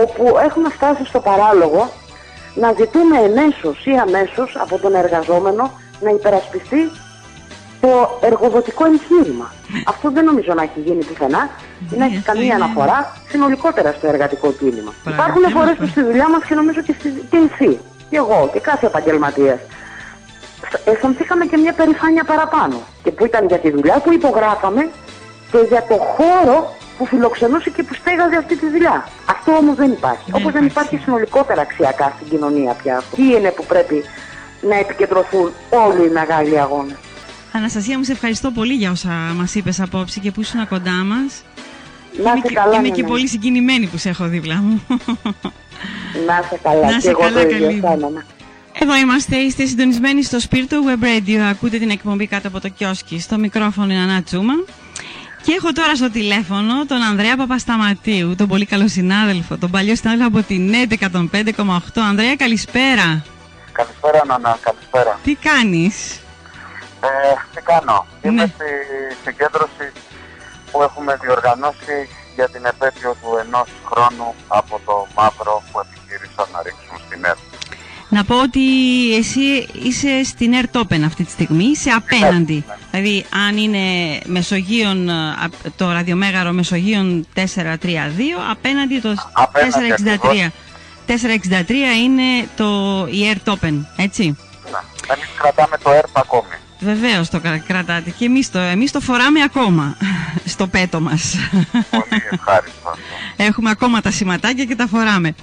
όπου 0.02 0.38
έχουμε 0.44 0.68
φτάσει 0.68 1.04
στο 1.04 1.20
παράλογο 1.20 1.90
να 2.54 2.72
ζητούμε 2.78 3.16
εμέσως 3.18 3.86
ή 3.86 3.90
αμέσως 4.06 4.56
από 4.58 4.78
τον 4.78 4.94
εργαζόμενο 4.94 5.70
να 6.00 6.10
υπερασπιστεί 6.10 6.90
το 7.80 8.18
εργοδοτικό 8.20 8.84
εγχείρημα. 8.86 9.52
Αυτό 9.86 10.10
δεν 10.10 10.24
νομίζω 10.24 10.54
να 10.54 10.62
έχει 10.62 10.80
γίνει 10.84 11.04
πουθενά 11.04 11.50
ή 11.80 11.84
να 11.90 11.96
Ναι, 11.98 12.04
έχει 12.04 12.16
αυτό 12.16 12.32
καμία 12.32 12.44
είναι- 12.44 12.54
αναφορά 12.64 13.16
συνολικότερα 13.28 13.94
στο 13.98 14.06
εργατικό 14.06 14.52
κίνημα. 14.52 14.92
Πράγματι, 15.04 15.20
Υπάρχουν 15.20 15.42
τέλος 15.42 15.52
φορές 15.58 15.70
που 15.70 15.76
πάντων. 15.78 15.90
στη 15.90 16.02
δουλειά 16.02 16.28
μας 16.28 16.42
και 16.44 16.54
νομίζω 16.54 16.80
και, 16.80 16.94
στη, 16.98 17.08
και 17.30 17.38
εσύ, 17.48 17.78
και 18.10 18.16
εγώ 18.16 18.50
και 18.52 18.60
κάθε 18.60 18.86
επαγγελματίας 18.86 19.58
αισθανθήκαμε 20.84 21.44
και 21.44 21.56
μια 21.56 21.72
περηφάνεια 21.72 22.24
παραπάνω. 22.24 22.76
Και 23.02 23.10
που 23.10 23.24
ήταν 23.24 23.46
για 23.46 23.58
τη 23.58 23.70
δουλειά 23.70 23.96
που 24.04 24.12
υπογράφαμε 24.12 24.90
και 25.50 25.58
για 25.68 25.82
το 25.88 25.94
χώρο 25.94 26.74
που 26.98 27.06
φιλοξενούσε 27.06 27.70
και 27.70 27.82
που 27.82 27.94
στέγαζε 27.94 28.36
αυτή 28.36 28.56
τη 28.56 28.66
δουλειά. 28.70 29.08
Αυτό 29.26 29.52
όμως 29.52 29.76
δεν 29.76 29.90
υπάρχει. 29.92 30.30
Δεν 30.30 30.40
Όπως 30.40 30.52
δεν 30.52 30.64
υπάρχει. 30.64 30.88
υπάρχει 30.88 31.04
συνολικότερα 31.04 31.60
αξιακά 31.62 32.12
στην 32.16 32.28
κοινωνία 32.28 32.72
πια. 32.82 33.02
Εκεί 33.12 33.22
είναι 33.22 33.50
που 33.50 33.64
πρέπει 33.64 34.04
να 34.68 34.76
επικεντρωθούν 34.78 35.52
όλοι 35.70 36.06
οι 36.06 36.10
μεγάλοι 36.10 36.60
αγώνες. 36.60 36.96
Αναστασία 37.52 37.98
μου, 37.98 38.04
σε 38.04 38.12
ευχαριστώ 38.12 38.50
πολύ 38.50 38.74
για 38.74 38.90
όσα 38.90 39.08
μας 39.36 39.54
είπες 39.54 39.80
απόψε 39.80 40.20
και 40.20 40.30
που 40.30 40.40
ήσουν 40.40 40.68
κοντά 40.68 40.90
μας. 40.90 41.42
Να 42.22 42.30
Είμαι 42.30 42.38
είσαι 42.38 42.48
και- 42.48 42.54
καλά, 42.54 42.72
Είμαι 42.74 42.88
ναι, 42.88 42.94
και 42.94 43.02
ναι. 43.02 43.08
πολύ 43.08 43.28
συγκινημένη 43.28 43.86
που 43.86 43.96
σε 43.98 44.08
έχω 44.08 44.24
δίπλα 44.28 44.54
μου. 44.54 44.82
Να 46.26 46.40
είσαι 46.44 46.58
καλά. 46.62 46.80
Να 46.80 46.88
και 46.90 46.94
είσαι 46.96 47.10
εγώ 47.10 47.20
καλά, 47.20 47.42
το 47.42 47.48
ίδιο 47.48 47.80
καλή. 47.82 48.24
Αισθάνομαι. 48.80 48.92
Εδώ 48.92 48.96
είμαστε, 48.96 49.36
είστε 49.36 49.66
συντονισμένοι 49.66 50.22
στο 50.22 50.40
Σπίρτο 50.40 50.80
Web 50.86 51.04
Radio. 51.04 51.38
Ακούτε 51.50 51.78
την 51.78 51.90
εκπομπή 51.90 52.26
κάτω 52.26 52.48
από 52.48 52.60
το 52.60 52.68
κιόσκι. 52.68 53.20
Στο 53.20 53.38
μικρόφωνο 53.38 53.92
είναι 53.92 54.02
Ανά 54.02 54.22
Τσούμα. 54.22 54.54
Και 55.42 55.52
έχω 55.52 55.72
τώρα 55.72 55.96
στο 55.96 56.10
τηλέφωνο 56.10 56.86
τον 56.86 57.02
Ανδρέα 57.02 57.36
Παπασταματίου, 57.36 58.34
τον 58.34 58.48
πολύ 58.48 58.66
καλό 58.66 58.88
συνάδελφο, 58.88 59.56
τον 59.56 59.70
παλιό 59.70 59.96
συνάδελφο 59.96 60.26
από 60.26 60.42
την 60.42 60.74
ΕΤ 60.74 60.92
105,8. 61.00 62.00
Ανδρέα, 62.08 62.36
καλησπέρα. 62.36 63.24
Καλησπέρα, 63.72 64.22
Νανά, 64.26 64.58
καλησπέρα. 64.60 65.18
Τι 65.22 65.34
κάνεις; 65.34 66.20
Ε, 67.00 67.08
τι 67.54 67.60
κάνω; 67.62 68.06
Ναι. 68.22 68.28
Είμαι 68.30 68.52
στη 68.54 68.70
συγκέντρωση 69.24 69.86
που 70.70 70.82
έχουμε 70.82 71.16
διοργανώσει 71.20 72.08
για 72.34 72.48
την 72.48 72.64
επέτειο 72.64 73.16
του 73.20 73.30
ενός 73.44 73.68
χρόνου 73.90 74.34
από 74.48 74.80
το 74.86 75.06
μαύρο 75.16 75.62
που 75.72 75.80
επιχείρησαν 75.84 76.46
να 76.52 76.62
ρίξουν 76.62 76.96
στην 77.06 77.24
ΕΡΤ. 77.24 77.49
Να 78.12 78.24
πω 78.24 78.40
ότι 78.42 78.60
εσύ 79.16 79.66
είσαι 79.82 80.24
στην 80.24 80.52
Airtopen 80.54 81.00
αυτή 81.04 81.24
τη 81.24 81.30
στιγμή, 81.30 81.64
είσαι 81.64 81.90
απέναντι. 81.90 82.64
Δηλαδή, 82.90 83.24
αν 83.48 83.56
είναι 83.56 83.78
Μεσογείων, 84.24 85.08
ε, 85.08 85.12
απ- 85.44 85.70
το 85.76 85.90
ραδιομέγαρο 85.90 86.52
Μεσογείων 86.52 87.26
432, 87.34 88.38
απέναντι 88.50 88.98
το 89.00 89.14
Απέναντι 89.32 89.94
463. 90.02 90.52
463 91.06 91.94
είναι 92.04 92.48
το 92.56 92.66
η 93.10 93.32
Airtopen, 93.34 93.74
έτσι; 93.96 94.24
Ναι. 94.24 95.14
Εμείς 95.14 95.28
κρατάμε 95.38 95.76
το 95.82 95.90
ΕΡΤ 95.90 96.16
ακόμη. 96.18 96.54
Βεβαίως 96.80 97.30
το 97.30 97.40
κρα- 97.40 97.58
κρατάτε 97.58 98.10
και 98.10 98.24
εμείς 98.24 98.50
το, 98.50 98.58
εμείς 98.58 98.92
το 98.92 99.00
φοράμε 99.00 99.42
ακόμα 99.42 99.96
στο 100.44 100.66
πέτο 100.66 101.00
μας. 101.00 101.36
Πολύ 101.90 102.22
ευχάριστο 102.30 102.88
αυτό. 102.88 103.00
Έχουμε 103.36 103.70
ακόμα 103.70 104.00
τα 104.00 104.10
σηματάκια 104.10 104.64
και 104.64 104.76
τα 104.76 104.86
φοράμε. 104.86 105.34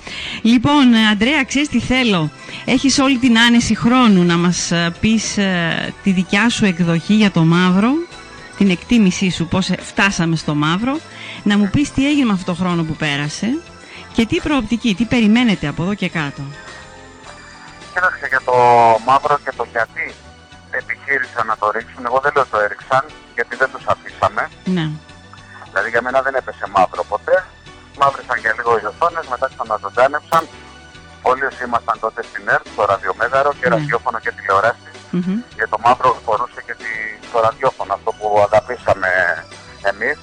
Λοιπόν, 0.41 0.93
ε, 0.93 1.07
Αντρέα, 1.11 1.43
ξέρεις 1.43 1.67
τι 1.69 1.79
θέλω; 1.79 2.31
Έχεις 2.65 2.99
όλη 2.99 3.17
την 3.17 3.39
άνεση 3.39 3.75
χρόνου 3.75 4.23
να 4.23 4.37
μας 4.37 4.71
ε, 4.71 4.93
πεις 4.99 5.37
ε, 5.37 5.93
τη 6.03 6.11
δικιά 6.11 6.49
σου 6.49 6.65
εκδοχή 6.65 7.13
για 7.13 7.31
το 7.31 7.41
μαύρο, 7.43 7.91
την 8.57 8.69
εκτίμησή 8.69 9.29
σου, 9.31 9.47
πώς 9.47 9.69
ε, 9.69 9.77
φτάσαμε 9.81 10.35
στο 10.35 10.55
μαύρο, 10.55 10.99
να 11.43 11.57
μου 11.57 11.69
πεις 11.71 11.91
τι 11.91 12.07
έγινε 12.07 12.25
με 12.25 12.33
αυτό 12.33 12.45
το 12.51 12.57
χρόνο 12.57 12.83
που 12.83 12.93
πέρασε 12.93 13.47
και 14.13 14.25
τι 14.25 14.39
προοπτική, 14.39 14.95
τι 14.95 15.05
περιμένετε 15.05 15.67
από 15.67 15.83
εδώ 15.83 15.93
και 15.93 16.09
κάτω; 16.09 16.41
Κοίταξε 17.93 18.27
για 18.27 18.41
το 18.45 18.53
μαύρο 19.05 19.39
και 19.43 19.51
το 19.57 19.67
γιατί 19.71 20.13
επιχείρησαν 20.85 21.45
να 21.51 21.55
το 21.61 21.65
ρίξουν. 21.75 22.05
Εγώ 22.09 22.19
δεν 22.23 22.31
λέω 22.35 22.45
το 22.53 22.57
έριξαν 22.65 23.03
γιατί 23.37 23.55
δεν 23.61 23.69
τους 23.73 23.85
αφήσαμε. 23.93 24.43
Ναι. 24.75 24.85
Δηλαδή 25.69 25.89
για 25.93 26.01
μένα 26.05 26.19
δεν 26.25 26.35
έπεσε 26.41 26.65
μαύρο 26.75 27.03
ποτέ. 27.13 27.35
Μαύρισαν 28.01 28.37
και 28.43 28.51
λίγο 28.57 28.71
οι 28.79 28.85
οθόνες, 28.91 29.25
μετά 29.33 29.47
ξαναζωντάνευσαν. 29.53 30.43
Όλοι 31.29 31.43
όσοι 31.49 31.63
ήμασταν 31.63 31.97
τότε 31.99 32.21
στην 32.29 32.43
ΕΡΤ, 32.53 32.67
στο 32.73 32.85
ραδιομέγαρο 32.91 33.51
και 33.59 33.67
Ναι. 33.69 33.75
ραδιόφωνο 33.75 34.17
και 34.19 34.31
τηλεόραση. 34.37 34.89
Μμμ. 35.11 35.37
Και 35.57 35.65
το 35.73 35.77
μαύρο 35.85 36.09
φορούσε 36.25 36.61
και 36.67 36.75
τη- 36.81 37.13
το 37.31 37.37
ραδιόφωνο, 37.45 37.93
αυτό 37.93 38.11
που 38.17 38.27
αγαπήσαμε 38.47 39.09
εμείς. 39.91 40.17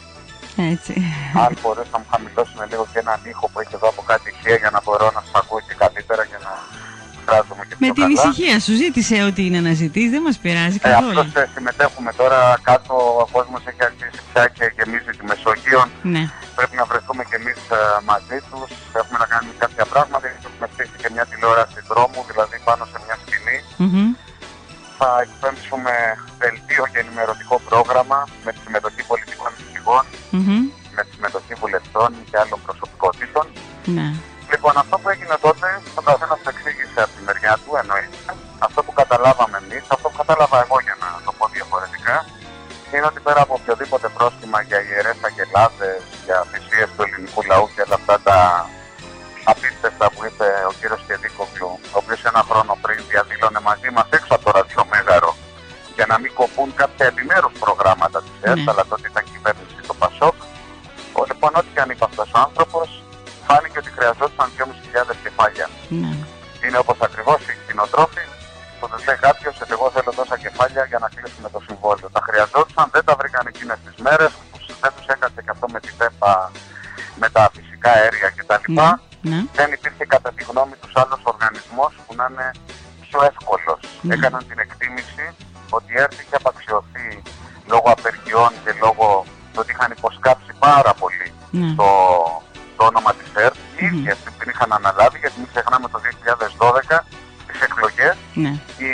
Έτσι. 0.72 0.92
Αν 1.44 1.50
μπορέσω 1.60 1.88
να 1.92 1.98
μου 1.98 2.06
χαμηλώσουν 2.12 2.60
λίγο 2.70 2.84
και 2.92 2.98
έναν 3.04 3.20
ήχο 3.32 3.44
που 3.50 3.60
έχει 3.60 3.74
εδώ 3.78 3.88
από 3.88 4.02
κάτι 4.10 4.26
ηχεία 4.34 4.56
για 4.62 4.70
να 4.70 4.80
μπορώ 4.84 5.06
να 5.16 5.20
σας 5.24 5.34
ακούω 5.40 5.60
και 5.68 5.74
καλύτερα 5.82 6.22
και 6.30 6.38
να 6.46 6.52
φράζομαι 7.26 7.62
και 7.68 7.74
πιο 7.76 7.82
Με 7.86 7.88
την 7.96 8.02
καλά. 8.06 8.14
ησυχία 8.16 8.56
σου 8.66 8.74
ζήτησε 8.82 9.16
ό,τι 9.28 9.40
είναι 9.46 9.60
να 9.68 9.72
ζητείς, 9.82 10.06
δεν 10.14 10.22
μας 10.26 10.36
πειράζει 10.42 10.78
Ε, 10.82 10.84
καθόλου. 10.88 11.20
απλώς 11.20 11.28
ε, 11.42 11.48
συμμετέχουμε 11.54 12.10
τώρα 12.20 12.40
κάτω, 12.68 12.92
ο 13.24 13.26
κόσμος 13.36 13.60
έχει 13.70 13.82
αρχίσει 13.90 14.20
πια 14.30 14.44
και 14.56 14.64
γεμίζει 14.76 15.12
τη 15.18 15.24
Μεσογείο. 15.30 15.80
Ναι. 16.14 16.22
Πρέπει 16.58 16.74
να 16.80 16.84
βρεθούμε 16.90 17.22
και 17.30 17.36
εμείς 17.40 17.58
ε, 17.76 17.80
μαζί 18.10 18.38
τους. 18.50 18.70
Έχουμε 19.00 19.18
να 19.22 19.26
κάνουμε 19.32 19.54
κάποια 19.64 19.84
πράγματα. 19.92 20.26
Έχουμε 20.48 20.66
στήσει 20.72 20.96
και 21.02 21.08
μια 21.14 21.24
τηλεόραση 21.30 21.78
δρόμου, 21.90 22.20
δηλαδή 22.30 22.56
πάνω 22.68 22.82
σε 22.92 22.96
μια 23.04 23.16
σκηνή. 23.22 23.58
Μμμ. 23.84 24.08
Θα 24.98 25.10
εκπέμψουμε 25.26 25.92
δελτίο 26.42 26.84
και 26.92 26.98
ενημερωτικό 27.04 27.54
πρόγραμμα 27.68 28.18
με 28.44 28.50
τη 28.54 28.58
συμμετοχή 28.64 29.02
πολιτικών 29.10 29.50
αρχηγών, 29.60 30.04
Μμμ. 30.36 30.60
με 30.96 31.00
τη 31.06 31.10
συμμετοχή 31.16 31.54
βουλευτών 31.62 32.08
και 32.28 32.36
άλλων 32.42 32.58
προσωπικότητων. 32.66 33.44
Ναι. 33.96 34.08
Λοιπόν, 34.52 34.72
αυτό 34.82 34.94
που 35.00 35.08
έγινε 35.14 35.36
τότε, 35.46 35.53
να 56.64 56.70
μην 56.70 56.74
κοπούν 56.74 56.74
κάποια 56.82 57.06
επιμέρους 57.12 57.52
προγράμματα 57.64 58.18
της 58.26 58.36
ΕΡΤ, 58.48 58.56
Ναι. 58.64 58.70
αλλά 58.70 58.84
τότε 58.90 59.06
ήταν 59.12 59.24
κυβέρνηση 59.32 59.80
το 59.90 59.94
ΠΑΣΟΚ. 60.00 60.36
Ο, 61.18 61.20
λοιπόν, 61.30 61.50
ό,τι 61.58 61.68
και 61.74 61.80
αν 61.84 61.90
είπε 61.90 62.04
αυτός 62.10 62.28
ο 62.36 62.38
άνθρωπος, 62.46 62.88
φάνηκε 63.46 63.78
ότι 63.82 63.90
χρειαζόταν 63.96 64.46
2.500 64.56 65.16
κεφάλια. 65.24 65.66
Ναι. 66.02 66.12
Είναι 66.64 66.78
όπως 66.84 66.98
ακριβώς 67.08 67.40
οι 67.48 67.52
κτηνοτρόφοι 67.60 68.24
που 68.78 68.86
τους 68.90 69.00
λέει 69.06 69.18
κάποιος 69.26 69.54
ότι 69.62 69.72
εγώ 69.76 69.86
θέλω 69.94 70.10
τόσα 70.20 70.36
κεφάλια 70.44 70.84
για 70.90 70.98
να 71.04 71.08
κλείσουμε 71.14 71.48
το 71.54 71.60
συμβόλαιο. 71.66 72.08
Τα 72.16 72.22
χρειαζόταν, 72.28 72.86
δεν 72.94 73.04
τα 73.08 73.14
βρήκαν 73.20 73.44
εκείνες 73.52 73.78
τις 73.84 73.94
μέρες, 74.06 74.32
δεν 74.82 74.90
του 74.96 75.04
έκατσε 75.14 75.40
και 75.44 75.52
αυτό 75.54 75.66
με 75.74 75.78
τη 75.84 75.90
ΤΕΠΑ, 76.00 76.34
με 77.20 77.28
τα 77.34 77.42
φυσικά 77.56 77.90
αέρια 77.98 78.28
κτλ. 78.36 78.64
Ναι. 78.78 78.90
Ναι. 79.30 79.40
Δεν 79.58 79.68
υπήρχε 79.76 80.04
κατά 80.14 80.30
τη 80.36 80.42
γνώμη 80.50 80.74
τους 80.82 80.92
άλλος 81.02 81.20
οργανισμός 81.32 81.92
που 82.04 82.12
να 82.18 82.24
είναι 82.30 82.46
πιο 83.04 83.18
εύκολος. 83.30 83.80
Ναι. 84.06 84.14
Έκαναν 84.14 84.42
την 84.48 84.53
είχαν 94.54 94.70
αναλάβει, 94.78 95.18
γιατί 95.22 95.36
μην 95.40 95.48
ξεχνάμε 95.52 95.86
το 95.94 95.98
2012 96.04 97.04
τις 97.46 97.58
εκλογές. 97.66 98.14
Ναι. 98.42 98.52
Η 98.86 98.90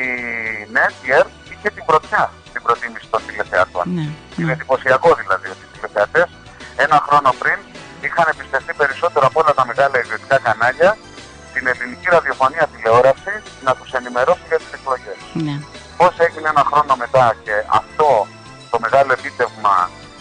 ΝΕΤ, 0.76 0.94
η 1.06 1.08
ΕΡΤ, 1.18 1.32
είχε 1.52 1.68
την 1.76 1.84
πρωτιά 1.90 2.22
στην 2.48 2.62
προτίμηση 2.66 3.06
των 3.14 3.20
τηλεθεατών. 3.26 3.86
Ναι. 3.96 4.00
Είναι 4.36 4.46
Ναι. 4.48 4.52
εντυπωσιακό 4.52 5.10
δηλαδή 5.22 5.46
ότι 5.54 5.62
οι 5.66 5.70
τηλεθεατές 5.74 6.28
ένα 6.84 6.96
χρόνο 7.06 7.30
πριν 7.42 7.58
είχαν 8.06 8.26
εμπιστευτεί 8.32 8.72
περισσότερο 8.80 9.24
από 9.30 9.40
όλα 9.42 9.52
τα 9.58 9.64
μεγάλα 9.70 9.96
ιδιωτικά 10.04 10.36
κανάλια 10.46 10.90
την 11.54 11.64
ελληνική 11.72 12.06
ραδιοφωνία 12.16 12.64
τηλεόραση 12.72 13.32
να 13.66 13.72
τους 13.78 13.90
ενημερώσει 13.98 14.44
για 14.50 14.58
τις 14.62 14.72
εκλογές. 14.78 15.18
Ναι. 15.46 15.54
Πώς 16.00 16.12
έγινε 16.26 16.48
ένα 16.54 16.64
χρόνο 16.70 16.92
μετά 17.04 17.24
και 17.44 17.54
αυτό 17.80 18.08
το 18.70 18.76
μεγάλο 18.84 19.10
επίτευγμα 19.18 19.74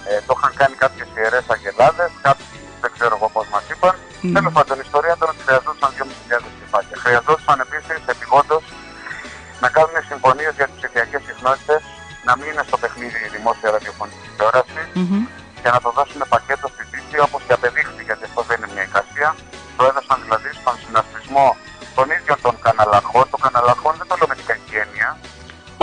ε, 0.09 0.11
το 0.27 0.33
είχαν 0.37 0.53
κάνει 0.61 0.75
κάποιες 0.83 1.07
ιερές 1.17 1.45
αγελάδες, 1.55 2.09
κάποιοι 2.27 2.45
δεν 2.81 2.91
ξέρω 2.95 3.13
εγώ 3.17 3.27
πώς 3.35 3.45
μας 3.53 3.63
είπαν. 3.71 3.95
Ναι. 4.21 4.31
Τέλος 4.37 4.53
πάντων, 4.53 4.75
η 4.77 4.81
ιστορία 4.85 5.08
ψηφιακές 11.39 11.71
συχνότητες, 11.73 11.81
να 12.27 12.31
μην 12.37 12.45
είναι 12.51 12.63
στο 12.69 12.77
παιχνίδι 12.81 13.19
η 13.27 13.29
δημόσια 13.35 13.67
ραδιοφωνική 13.75 14.27
τηλεόραση 14.31 14.81
Μμμ. 14.99 15.23
και 15.61 15.69
να 15.75 15.79
το 15.85 15.89
δώσουν 15.97 16.21
πακέτο 16.33 16.67
στη 16.73 16.83
τύχη 16.91 17.17
όπως 17.27 17.41
και 17.47 17.53
απεδείχθη, 17.59 18.01
γιατί 18.09 18.23
αυτό 18.29 18.41
δεν 18.49 18.55
είναι 18.57 18.69
μια 18.75 18.85
εικασία. 18.89 19.29
Το 19.77 19.81
έδωσαν 19.89 20.17
δηλαδή 20.25 20.49
στον 20.59 20.75
συνασπισμό 20.83 21.47
των 21.97 22.05
ίδιων 22.17 22.37
των 22.45 22.53
καναλαρχών. 22.65 23.25
Το 23.33 23.37
καναλαρχών 23.45 23.93
δεν 23.99 24.07
το 24.09 24.13
λέω 24.19 24.27
με 24.31 24.35
την 24.39 24.47
κακή 24.51 24.75
έννοια. 24.85 25.09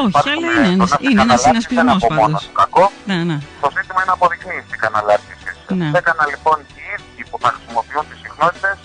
Όχι, 0.01 0.09
Υπάρχουν, 0.09 0.45
αλλά 0.45 0.49
ε, 0.53 0.69
είναι, 0.73 0.77
το 0.77 0.77
ένας, 0.77 0.91
να 0.93 0.97
είσαι 1.01 1.09
είναι 1.11 1.23
ένας 1.27 1.41
καναλάρχης 1.43 1.43
δεν 1.43 1.53
συνασπισμός 1.53 2.01
είναι 2.03 2.07
από 2.07 2.15
μόνος 2.21 2.27
πάντως. 2.27 2.43
του 2.49 2.55
κακό. 2.63 2.85
Ναι, 3.11 3.19
ναι. 3.29 3.37
Το 3.65 3.69
ζήτημα 3.77 3.99
είναι 4.03 4.11
να 4.13 4.17
αποδεικνύεις 4.19 4.65
την 4.73 4.79
καναλάρχηση. 4.85 5.51
Ναι. 5.81 5.89
Έκανα 6.01 6.25
λοιπόν 6.33 6.57
οι 6.77 6.83
ίδιοι 6.95 7.23
που 7.31 7.37
θα 7.43 7.49
χρησιμοποιούν 7.55 8.05
τις 8.11 8.19
συχνότητες, 8.25 8.77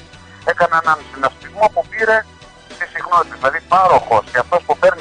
έκανα 0.52 0.76
έναν 0.84 0.98
συνασπισμό 1.12 1.66
που 1.74 1.82
πήρε 1.92 2.18
τις 2.80 2.90
συχνότητες. 2.96 3.38
Δηλαδή 3.42 3.60
πάροχος 3.74 4.24
και 4.32 4.40
αυτός 4.44 4.60
που 4.66 4.74
παίρνει 4.82 5.00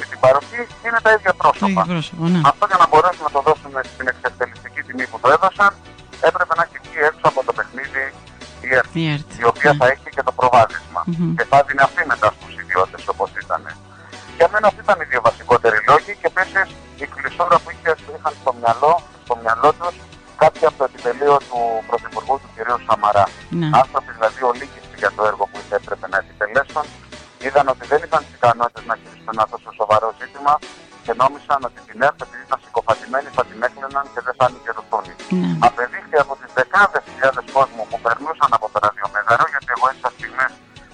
είναι 0.91 1.01
τα 1.07 1.11
ίδια 1.17 1.31
Το 1.33 1.37
πρόσωπα. 1.43 1.67
ίδιο 1.71 1.83
πρόσωπο, 1.91 2.23
ναι. 2.33 2.41
Αυτό 2.51 2.63
για 2.71 2.79
να 2.83 2.87
μπορέσουν 2.91 3.23
να 3.27 3.31
το 3.35 3.41
δώσουν 3.47 3.71
στην 3.93 4.05
εξευτελιστική 4.13 4.81
τιμή 4.87 5.05
που 5.11 5.17
το 5.23 5.27
έδωσαν, 5.35 5.71
έπρεπε 6.29 6.53
να 6.57 6.63
έχει 6.67 6.77
βγει 6.85 6.99
έξω 7.09 7.25
από 7.31 7.39
το 7.47 7.51
παιχνίδι 7.57 8.03
η 8.65 8.67
ΕΡΤ, 8.77 8.91
Η 9.01 9.03
ΕΡΤ. 9.13 9.29
η 9.43 9.45
οποία 9.51 9.71
Ναι. 9.71 9.77
θα 9.81 9.85
έχει 9.93 10.07
και 10.15 10.23
το 10.27 10.33
προβάδισμα. 10.39 11.01
Μμμ. 11.05 11.31
Και 11.37 11.45
θα 11.51 11.57
δίνει 11.67 11.81
αυτή 11.87 12.01
μετά 12.13 12.27
στους 12.35 12.53
ιδιώτες 12.63 13.01
όπως 13.13 13.29
ήταν. 13.43 13.61
Για 14.37 14.47
μένα 14.53 14.65
αυτοί 14.69 14.81
ήταν 14.87 14.97
οι 15.01 15.05
δύο 15.11 15.21
βασικότεροι 15.27 15.77
λόγοι 15.89 16.11
και 16.21 16.27
επίσης 16.33 16.67
η 17.03 17.05
κλεισούρα 17.13 17.57
που 17.63 17.69
είχε, 17.73 17.91
είχαν 18.17 18.33
στο 18.41 18.51
μυαλό, 18.59 18.93
στο 19.25 19.33
μυαλό 19.43 19.69
τους 19.79 19.95
κάποιοι 20.43 20.63
από 20.69 20.77
το 20.81 20.85
επιτελείο 20.89 21.35
του 21.49 21.59
Πρωθυπουργού 21.89 22.35
του 22.41 22.49
κ. 22.55 22.57
Σαμαρά. 22.87 23.25
Ναι. 23.59 23.67
Άνθρωποι 23.81 24.00
δηλαδή 24.00 24.00
να 28.91 28.95
χειριστούν 29.01 29.33
ένα 29.37 29.45
τόσο 29.53 29.69
σοβαρό 29.79 30.09
ζήτημα 30.21 30.53
και 31.05 31.13
νόμισαν 31.21 31.59
ότι 31.69 31.79
την 31.87 31.97
ΕΡΤ 32.07 32.19
επειδή 32.25 32.43
ήταν 32.47 32.59
συκοφαντημένοι 32.65 33.27
θα 33.37 33.43
την 33.49 33.59
έκλαιναν 33.67 34.05
και 34.13 34.21
δεν 34.25 34.35
θα 34.39 34.45
νοικιερωθούν. 34.51 35.05
Ναι. 35.41 35.51
Απεδείχθη 35.69 36.17
από 36.25 36.33
τις 36.39 36.51
δεκάδες 36.59 37.03
χιλιάδες 37.09 37.45
κόσμου 37.55 37.83
που 37.89 37.97
περνούσαν 38.05 38.51
από 38.57 38.67
το 38.73 38.77
ραδιομέγαρο, 38.85 39.45
γιατί 39.53 39.69
εγώ 39.75 39.85
έζησα 39.91 40.09
στιγμές 40.15 40.51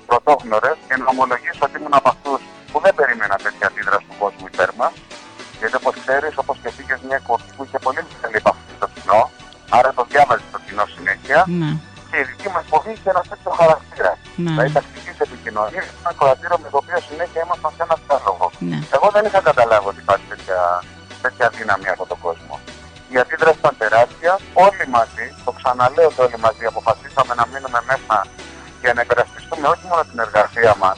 πρωτόγνωρες 0.10 0.78
και 0.88 0.96
να 1.02 1.06
ομολογήσω 1.14 1.64
ότι 1.68 1.76
ήμουν 1.80 1.96
από 2.00 2.10
αυτούς 2.14 2.40
που 2.72 2.78
δεν 2.86 2.94
περίμενα 3.00 3.36
τέτοια 3.46 3.66
αντίδραση 3.70 4.06
του 4.10 4.18
κόσμου 4.24 4.46
υπέρ 4.54 4.72
μας. 4.80 4.94
Γιατί 5.60 5.76
όπως 5.82 5.96
ξέρεις, 6.04 6.34
όπως 6.42 6.56
και 6.62 6.70
πήγε 6.76 6.96
μια 7.08 7.18
εκπομπή 7.22 7.50
που 7.56 7.62
είχε 7.66 7.80
πολύ 7.86 8.02
μικρή 8.10 8.38
επαφή 8.42 8.72
στο 8.78 8.88
κοινό, 8.94 9.22
άρα 9.78 9.90
το 9.98 10.04
διάβαζες 10.12 10.50
το 10.56 10.60
κοινό 10.66 10.86
συνέχεια. 10.96 11.40
Ναι. 11.62 11.72
Και 12.10 12.18
η 12.24 12.26
δική 12.30 12.48
μας 12.54 12.64
εκπομπή 12.66 12.90
είχε 12.96 13.10
ένα 13.14 13.24
τέτοιο 13.32 13.52
χαρακτήρα. 13.60 14.14
Ναι. 14.44 14.52
Δηλαδή 14.52 14.72
τακτική 14.78 14.97
Εγώ 19.08 19.20
δεν 19.20 19.30
είχα 19.30 19.42
καταλάβει 19.52 19.88
ότι 19.92 20.00
υπάρχει 20.06 20.26
τέτοια, 20.34 20.62
τέτοια 21.22 21.48
δύναμη 21.58 21.88
από 21.96 22.06
τον 22.12 22.20
κόσμο. 22.26 22.56
Η 23.14 23.16
αντίδραση 23.22 23.58
ήταν 23.64 23.76
τεράστια. 23.84 24.34
Όλοι 24.66 24.86
μαζί, 24.96 25.26
το 25.46 25.52
ξαναλέω 25.58 26.08
ότι 26.12 26.22
όλοι 26.26 26.38
μαζί, 26.46 26.66
αποφασίσαμε 26.72 27.34
να 27.40 27.46
μείνουμε 27.52 27.80
μέσα 27.92 28.16
και 28.82 28.90
να 28.96 29.02
υπερασπιστούμε 29.06 29.68
όχι 29.74 29.86
μόνο 29.90 30.02
την 30.10 30.20
εργασία 30.26 30.74
μας, 30.84 30.98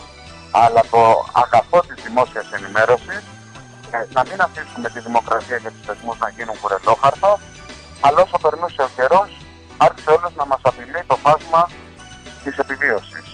αλλά 0.63 0.81
το 0.93 1.01
αγαθό 1.43 1.79
της 1.87 1.97
δημόσιας 2.05 2.47
ενημέρωσης. 2.57 3.21
Να 4.15 4.21
μην 4.27 4.37
αφήσουμε 4.47 4.87
τη 4.93 4.99
δημοκρατία 5.07 5.57
και 5.63 5.69
τους 5.73 5.83
θεσμούς 5.87 6.17
να 6.23 6.29
γίνουν 6.35 6.55
κουρελόχαρτο, 6.61 7.31
αλλά 8.05 8.19
όσο 8.25 8.37
περνούσε 8.43 8.81
ο 8.87 8.89
καιρός, 8.97 9.29
άρχισε 9.85 10.09
όλος 10.15 10.31
να 10.39 10.45
μας 10.51 10.61
απειλεί 10.69 11.01
το 11.11 11.15
φάσμα 11.23 11.61
της 12.43 12.55
επιβίωσης. 12.63 13.25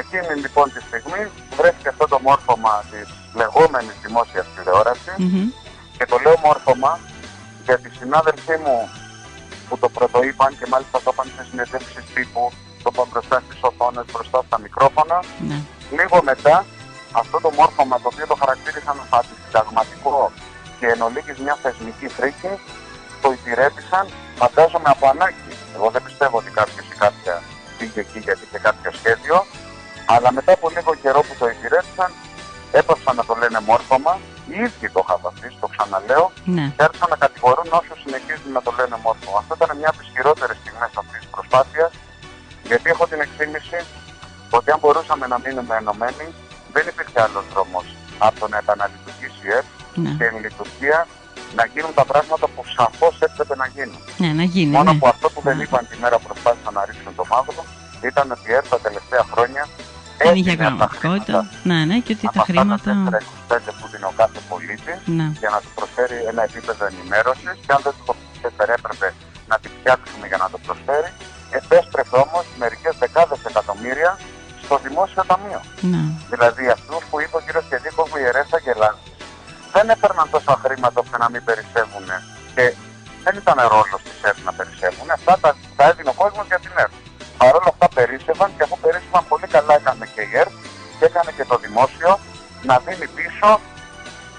Εκείνη 0.00 0.32
λοιπόν 0.44 0.66
τη 0.74 0.80
στιγμή 0.88 1.22
βρέθηκε 1.58 1.88
αυτό 1.88 2.04
το 2.12 2.18
μόρφωμα 2.26 2.84
της 2.90 3.06
λεγόμενης 3.40 3.96
δημόσιας 4.04 4.46
τηλεόρασης 4.54 5.16
Μμμ. 5.18 5.46
και 5.96 6.04
το 6.10 6.16
μόρφωμα 6.44 6.92
γιατί 7.66 7.86
οι 7.88 7.96
συνάδελφοί 7.98 8.56
μου 8.64 8.78
που 9.68 9.78
το 9.78 9.88
πρωτοείπαν 9.88 10.50
και 10.58 10.66
μάλιστα 10.72 10.98
το 11.04 11.10
είπαν 11.12 11.26
σε 11.36 11.42
συνεδρίξεις 11.50 12.04
τύπου, 12.14 12.42
το 12.82 12.88
είπαν 12.92 13.06
μπροστά 13.10 13.36
στις 13.44 13.58
οθόνες, 13.68 14.04
μπροστά 14.12 14.38
στα 14.46 14.58
μικρόφωνα. 14.64 15.18
Ναι. 15.48 15.58
Λίγο 15.98 16.16
μετά 16.30 16.56
αυτό 17.12 17.36
το 17.44 17.50
μόρφωμα 17.58 17.96
το 18.02 18.08
οποίο 18.12 18.26
το 18.26 18.36
χαρακτήρισαν 18.42 18.96
αντισυνταγματικό 19.18 20.32
και 20.78 20.86
εν 20.86 21.00
ολίγης 21.06 21.38
μια 21.44 21.56
θεσμική 21.62 22.08
φρίκη 22.16 22.52
το 23.22 23.28
υπηρέτησαν 23.36 24.04
φαντάζομαι 24.40 24.88
από 24.94 25.04
ανάγκη. 25.14 25.52
Εγώ 25.74 25.90
δεν 25.94 26.02
πιστεύω 26.06 26.36
ότι 26.42 26.50
κάποιος 26.50 26.86
ή 26.94 26.96
κάποια 27.04 27.34
πήγε 27.78 28.00
εκεί 28.00 28.18
γιατί 28.26 28.42
είχε 28.46 28.58
κάποιο 28.58 28.90
σχέδιο 28.98 29.36
αλλά 30.14 30.28
μετά 30.36 30.52
από 30.58 30.66
λίγο 30.76 30.92
καιρό 31.02 31.20
που 31.26 31.34
το 31.40 31.46
υπηρέτησαν 31.54 32.10
έπαψαν 32.80 33.14
να 33.20 33.24
το 33.28 33.34
λένε 33.42 33.58
μόρφωμα 33.68 34.12
οι 34.50 34.54
ίδιοι 34.66 34.86
το 34.94 35.00
είχαν 35.04 35.18
βαφτίσει, 35.24 35.56
το 35.64 35.68
ξαναλέω 35.74 36.26
Ναι. 36.56 36.66
και 36.76 36.82
άρχισαν 36.86 37.08
να 37.14 37.18
κατηγορούν 37.24 37.68
όσου 37.80 37.94
συνεχίζουν 38.04 38.50
να 38.58 38.62
το 38.66 38.70
λένε 38.78 38.96
μόρφωμα. 39.04 39.38
Αυτό 39.42 39.52
ήταν 39.58 39.70
μια 39.80 39.88
από 39.92 39.98
τις 40.02 40.08
χειρότερες 40.14 40.56
στιγμές 40.62 40.90
αυτής 41.00 41.18
της 41.22 41.28
προσπάθειας, 41.34 41.90
γιατί 42.70 42.86
έχω 42.94 43.04
την 43.12 43.20
εκτίμηση 43.26 43.78
ότι 44.56 44.68
αν 44.74 44.78
μπορούσαμε 44.82 45.24
να 45.32 45.36
μείνουμε 45.44 45.74
ενωμένοι, 45.82 46.26
δεν 46.74 46.84
υπήρχε 46.92 47.18
άλλος 47.26 47.44
δρόμος 47.52 47.86
από 48.26 48.36
το 48.40 48.46
να 48.52 48.56
επαναλειτουργήσει 48.62 49.42
η 49.48 49.52
ΕΠ 49.58 49.66
Ναι. 50.04 50.10
και 50.18 50.24
η 50.36 50.40
λειτουργία 50.46 50.98
να 51.58 51.64
γίνουν 51.72 51.92
τα 52.00 52.04
πράγματα 52.10 52.46
που 52.52 52.62
σαφώς 52.76 53.14
έπρεπε 53.26 53.54
να 53.62 53.66
γίνουν. 53.74 54.00
Ναι, 54.22 54.30
να 54.40 54.44
γίνει. 54.54 54.72
Μόνο 54.78 54.92
ναι. 54.92 54.98
που 54.98 55.06
αυτό 55.14 55.26
που 55.32 55.40
δεν 55.48 55.56
είπαν 55.64 55.82
τη 55.90 55.96
μέρα 56.02 56.16
που 56.18 56.26
προσπάθησαν 56.30 56.72
να 56.78 56.82
ρίξουν 56.88 57.12
το 57.20 57.24
μαύρο 57.32 57.62
ήταν 58.10 58.26
ότι 58.34 58.46
η 58.50 58.54
ΕΠ 58.58 58.66
τα 58.74 58.78
τελευταία 58.86 59.24
χρόνια 59.32 59.62
Δεν 60.26 60.34
είχε 60.40 60.50
έδινε 60.50 60.56
τα 60.56 60.68
πραγματικότητα. 60.68 61.38
χρήματα 61.40 61.68
Ναι, 61.70 61.78
ναι, 61.90 61.96
και 62.04 62.12
ότι 62.16 62.26
από 62.26 62.36
τα 62.36 62.40
αυτά 62.40 62.52
χρήματα. 62.52 62.90
τα 63.48 63.56
4-25 63.56 63.70
που 63.78 63.86
δίνει 63.92 64.06
ο 64.12 64.14
κάθε 64.20 64.38
πολίτης 64.50 64.98
Ναι. 65.18 65.26
για 65.42 65.50
να 65.54 65.58
του 65.64 65.70
προσφέρει 65.78 66.18
ένα 66.32 66.42
επίπεδο 66.48 66.82
ενημέρωσης 66.92 67.52
και 67.64 67.72
αν 67.76 67.80
δεν 67.86 67.92
του 67.96 68.02
το 68.08 68.14
προσφέρει 68.40 68.72
έπρεπε 68.78 69.08
να 69.50 69.56
την 69.62 69.70
φτιάξουμε 69.78 70.24
για 70.30 70.38
να 70.42 70.48
το 70.52 70.58
προσφέρει. 70.66 71.10
Επέστρεφε 71.60 72.16
όμως 72.26 72.44
μερικές 72.62 72.94
δεκάδες 73.02 73.40
εκατομμύρια 73.50 74.10
στο 74.64 74.74
δημόσιο 74.86 75.22
ταμείο. 75.30 75.60
Ναι. 75.92 76.02
Δηλαδή 76.32 76.64
αυτούς 76.76 77.02
που 77.08 77.16
είπε 77.22 77.36
ο 77.40 77.42
κ. 77.46 77.48
Κεδίκο 77.70 78.02
που 78.08 78.16
ιερέ 78.22 78.44
αγελάδε 78.58 79.00
δεν 79.74 79.86
έπαιρναν 79.94 80.26
τόσα 80.34 80.54
χρήματα 80.64 80.96
ώστε 81.04 81.16
να 81.22 81.28
μην 81.32 81.42
περισσεύουν 81.48 82.06
και 82.54 82.64
δεν 83.24 83.34
ήταν 83.42 83.56
ρόλος 83.74 84.00
της 84.06 84.16
ΕΡΤ 84.28 84.40
να 84.48 84.52
περισσεύουν. 84.58 85.08
Αυτά 85.18 85.32
τα, 85.42 85.50
να 92.72 92.78
δίνει 92.86 93.06
πίσω 93.18 93.48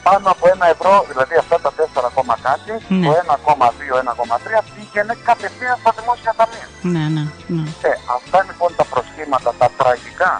πάνω 0.07 0.27
από 0.35 0.43
ένα 0.53 0.65
ευρώ, 0.75 0.93
δηλαδή 1.09 1.35
αυτά 1.43 1.57
τα 1.65 1.71
4 1.77 2.05
ακόμα 2.11 2.35
κάτι, 2.47 2.71
Ναι. 2.99 3.05
το 3.05 3.11
1,2-1,3 3.23 4.61
πήγαινε 4.73 5.13
κατευθείαν 5.29 5.77
στα 5.81 5.91
δημόσια 5.97 6.33
ταμεία. 6.39 6.67
Ναι, 6.93 7.05
ναι, 7.15 7.23
ναι. 7.55 7.63
Ε, 7.89 7.91
αυτά 8.17 8.39
λοιπόν 8.47 8.69
τα 8.79 8.85
προσχήματα, 8.93 9.49
τα 9.61 9.67
τραγικά 9.79 10.33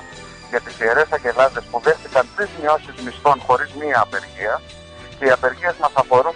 για 0.51 0.61
τις 0.65 0.75
ιερές 0.83 1.09
αγελάδες 1.17 1.63
που 1.69 1.77
δέχτηκαν 1.85 2.23
τρεις 2.35 2.49
μειώσεις 2.61 2.95
μισθών 3.05 3.37
χωρίς 3.47 3.69
μία 3.81 3.99
απεργία 4.05 4.55
και 5.17 5.25
οι 5.25 5.31
απεργίες 5.37 5.75
μας 5.81 5.93
αφορούσαν 6.01 6.32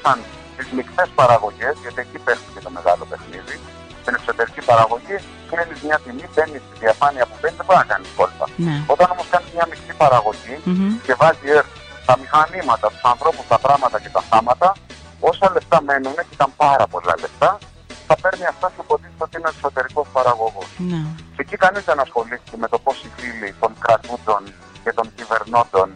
παραγωγή 5.49 5.65
κλείνεις 5.65 5.79
μια 5.87 5.97
τιμή, 6.03 6.25
μπαίνει 6.33 6.57
στη 6.65 6.73
διαφάνεια 6.83 7.23
που 7.29 7.35
μπαίνει, 7.39 7.55
δεν 7.59 7.65
μπορεί 7.65 7.79
να 7.83 7.87
κάνεις 7.91 8.09
κόλπα. 8.19 8.45
Ναι. 8.65 8.75
Όταν 8.93 9.07
όμως 9.13 9.27
κάνεις 9.33 9.49
μια 9.55 9.65
μεικτή 9.69 9.93
παραγωγή 10.03 10.55
Μμμ. 10.63 10.91
και 11.05 11.13
βάζει 11.21 11.45
η 11.49 11.51
ΕΡΤ 11.57 11.71
τα 12.07 12.13
μηχανήματα, 12.21 12.87
τους 12.93 13.03
ανθρώπους, 13.13 13.45
τα 13.53 13.59
πράγματα 13.65 13.97
και 14.03 14.11
τα 14.15 14.21
θάματα, 14.29 14.69
όσα 15.29 15.45
λεφτά 15.55 15.77
μένουν 15.87 16.17
και 16.27 16.35
ήταν 16.37 16.51
πάρα 16.63 16.85
πολλά 16.93 17.13
λεφτά, 17.23 17.51
θα 18.07 18.15
παίρνει 18.21 18.45
αυτά 18.53 18.67
και 18.73 18.81
υποτίθεται 18.85 19.23
ότι 19.27 19.35
είναι 19.39 19.49
εξωτερικό 19.55 20.01
παραγωγός. 20.15 20.69
Ναι. 20.91 21.01
Και 21.35 21.41
εκεί 21.45 21.55
κανείς 21.63 21.83
δεν 21.89 21.99
ασχολήθηκε 22.05 22.55
με 22.63 22.67
το 22.73 22.77
πώς 22.85 22.97
οι 23.03 23.09
φίλοι 23.17 23.49
των 23.61 23.71
κρατούντων 23.83 24.41
και 24.83 24.91
των 24.97 25.05
κυβερνώντων 25.15 25.87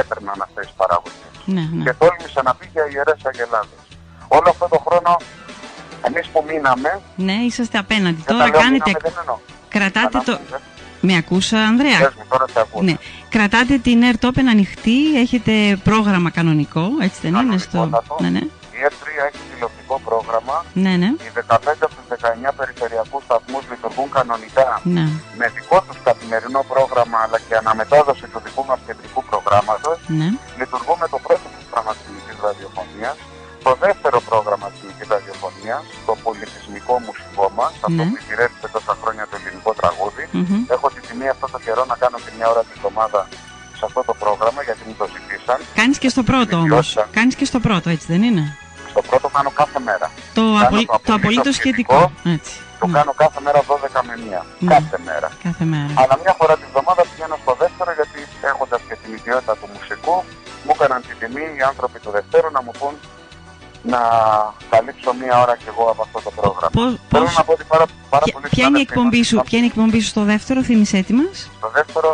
έπαιρναν 0.00 0.38
αυτές 0.46 0.64
τις 0.66 0.76
παραγωγές. 0.80 1.34
Ναι, 1.54 1.64
ναι. 1.72 1.82
Και 1.84 1.92
τόλμησε 2.00 2.40
να 2.48 2.52
πει 2.54 2.66
για 2.74 2.84
ιερές 2.92 3.20
αγελάδες. 3.30 3.82
Όλο 4.28 4.48
αυτό 4.54 4.66
το 4.74 4.78
χρόνο, 4.86 5.12
εμείς 6.06 6.26
που 6.32 6.44
μείναμε. 6.48 7.00
Ναι, 7.16 7.32
είσαστε 7.32 7.78
απέναντι. 7.78 8.20
και 8.20 8.32
Τώρα 8.32 8.44
τα 8.44 8.50
λέω 8.50 8.60
κάνετε. 8.60 8.82
μείναμε, 8.84 8.98
δεν 9.02 9.12
εννοώ. 9.20 9.36
Κρατάτε 9.68 10.18
το. 10.24 10.32
Ανάμεσα, 10.32 10.60
Με 11.00 11.16
ακούσα, 11.16 11.58
Ανδρέα; 11.70 11.98
Πες 11.98 12.14
μου, 12.18 12.24
τώρα 12.28 12.44
σε 12.52 12.60
ακούω. 12.60 12.82
Ναι. 12.82 12.94
Κρατάτε 13.28 13.78
την 13.78 13.98
AirTopen 14.08 14.46
ανοιχτή, 14.54 14.98
έχετε 15.24 15.52
πρόγραμμα 15.84 16.30
κανονικό, 16.30 16.84
έτσι 17.06 17.18
δεν 17.22 17.34
είναι 17.34 17.58
στο. 17.58 17.70
Κανονικότατο. 17.78 18.16
Ναι, 18.22 18.28
ναι. 18.36 18.42
Η 18.78 18.78
ΕΡΤ3 18.88 19.06
έχει 19.28 19.40
τηλεοπτικό 19.52 19.94
πρόγραμμα. 20.08 20.56
Ναι, 20.84 20.92
ναι. 21.02 21.10
Οι 21.26 21.30
15 21.36 21.82
από 21.86 21.94
τους 21.98 22.06
19 22.08 22.52
περιφερειακούς 22.60 23.22
σταθμούς 23.28 23.62
λειτουργούν 23.70 24.08
κανονικά 24.18 24.68
Ναι. 24.96 25.06
με 25.40 25.46
δικό 25.56 25.78
τους 25.86 25.98
καθημερινό 26.08 26.60
πρόγραμμα 26.72 27.18
αλλά 27.24 27.38
και 27.46 27.54
αναμετάδοση 27.62 28.26
του 28.32 28.40
δικού 28.44 28.62
μας 28.70 28.78
κεντρικού 28.86 29.20
προγράμματος. 29.30 29.96
Ναι. 30.20 30.28
Αυτό 37.88 38.02
Ναι. 38.02 38.08
που 38.10 38.18
υπηρέτησε 38.24 38.66
τόσα 38.76 38.92
χρόνια 39.02 39.24
το 39.30 39.34
ελληνικό 39.40 39.70
τραγούδι. 39.80 40.24
Μμμ. 40.38 40.64
Έχω 40.74 40.86
τη 40.94 41.00
τιμή 41.06 41.28
αυτό 41.34 41.46
το 41.54 41.58
καιρό 41.66 41.82
να 41.92 41.96
κάνω 42.02 42.16
και 42.24 42.30
μια 42.36 42.46
ώρα 42.52 42.60
την 42.66 42.72
εβδομάδα 42.78 43.20
σε 43.78 43.84
αυτό 43.88 44.00
το 44.08 44.14
πρόγραμμα 44.22 44.60
γιατί 44.68 44.82
μου 44.88 44.94
το 45.00 45.06
ζητήσαν. 45.14 45.58
Κάνεις 45.80 45.98
και 46.02 46.08
στο 46.14 46.22
πρώτο 46.30 46.54
όμως. 46.56 46.86
Ιδιότητα. 46.88 47.02
Κάνεις 47.18 47.34
και 47.38 47.46
στο 47.50 47.58
πρώτο, 47.66 47.86
έτσι 47.94 48.06
δεν 48.12 48.22
είναι; 48.28 48.44
Στο 48.92 49.02
πρώτο 49.10 49.26
κάνω 49.36 49.50
κάθε 49.62 49.78
μέρα. 49.88 50.06
Το, 50.38 50.42
Κάνω 50.42 50.58
απολύ... 50.66 50.84
το 50.86 50.92
το 50.92 50.98
απολύτως 50.98 51.14
απολύτως 51.18 51.54
σχετικό. 51.60 51.98
Έτσι. 52.36 52.54
Το 52.80 52.86
Ναι. 52.86 52.92
κάνω 52.98 53.12
κάθε 53.24 53.40
μέρα 53.46 53.60
12 53.72 54.00
με 54.08 54.12
1. 54.16 54.42
Ναι. 54.58 54.70
Κάθε 54.74 54.98
μέρα. 55.08 55.28
Κάθε 55.46 55.64
μέρα. 55.72 55.90
Αλλά 56.00 56.14
μια 56.22 56.34
φορά 56.38 56.54
την 56.60 56.66
εβδομάδα 56.70 57.02
πηγαίνω 57.10 57.36
στο 57.42 57.52
δεύτερο 57.62 57.90
γιατί 57.98 58.18
έχοντας 58.52 58.80
και 58.88 58.94
την 59.02 59.10
ιδιότητα 59.18 59.52
του 59.60 59.68
μουσικού 59.74 60.16
μου 60.64 60.72
έκαναν 60.76 61.00
την 61.08 61.16
τιμή 61.20 61.44
οι 61.58 61.62
άνθρωποι 61.70 61.98
του 62.04 62.10
δευτέρου 62.16 62.50
να 62.56 62.62
μου 62.64 62.72
πούν 62.78 62.94
να 63.92 64.00
καλύψω 64.72 65.10
μία 65.20 65.34
ώρα 65.44 65.54
κι 65.62 65.68
εγώ 65.72 65.84
από 65.92 66.02
αυτό 66.06 66.18
το 66.26 66.30
πρόγραμμα. 66.38 66.55
Πώς, 66.76 66.90
Θέλω 67.10 67.24
πώς... 67.24 67.36
να 67.36 67.44
πω 67.44 67.52
ότι 67.52 67.64
πάρα, 67.74 67.84
πάρα 68.12 68.24
Ποια, 68.24 68.32
πολλοί 68.34 68.46
ποια 68.54 68.66
είναι 68.66 68.78
η 68.78 68.86
συνάδελφοι 68.86 68.92
εκπομπή 68.92 69.18
μας 69.18 69.26
σου, 69.26 69.36
ποια 69.48 69.58
είναι 69.58 69.66
η 69.66 69.72
εκπομπή 69.74 70.00
σου 70.00 70.08
στο 70.14 70.22
δεύτερο, 70.32 70.58
θύμισέ 70.62 71.00
τη 71.08 71.12
μας. 71.20 71.36
Στο 71.58 71.68
δεύτερο, 71.78 72.08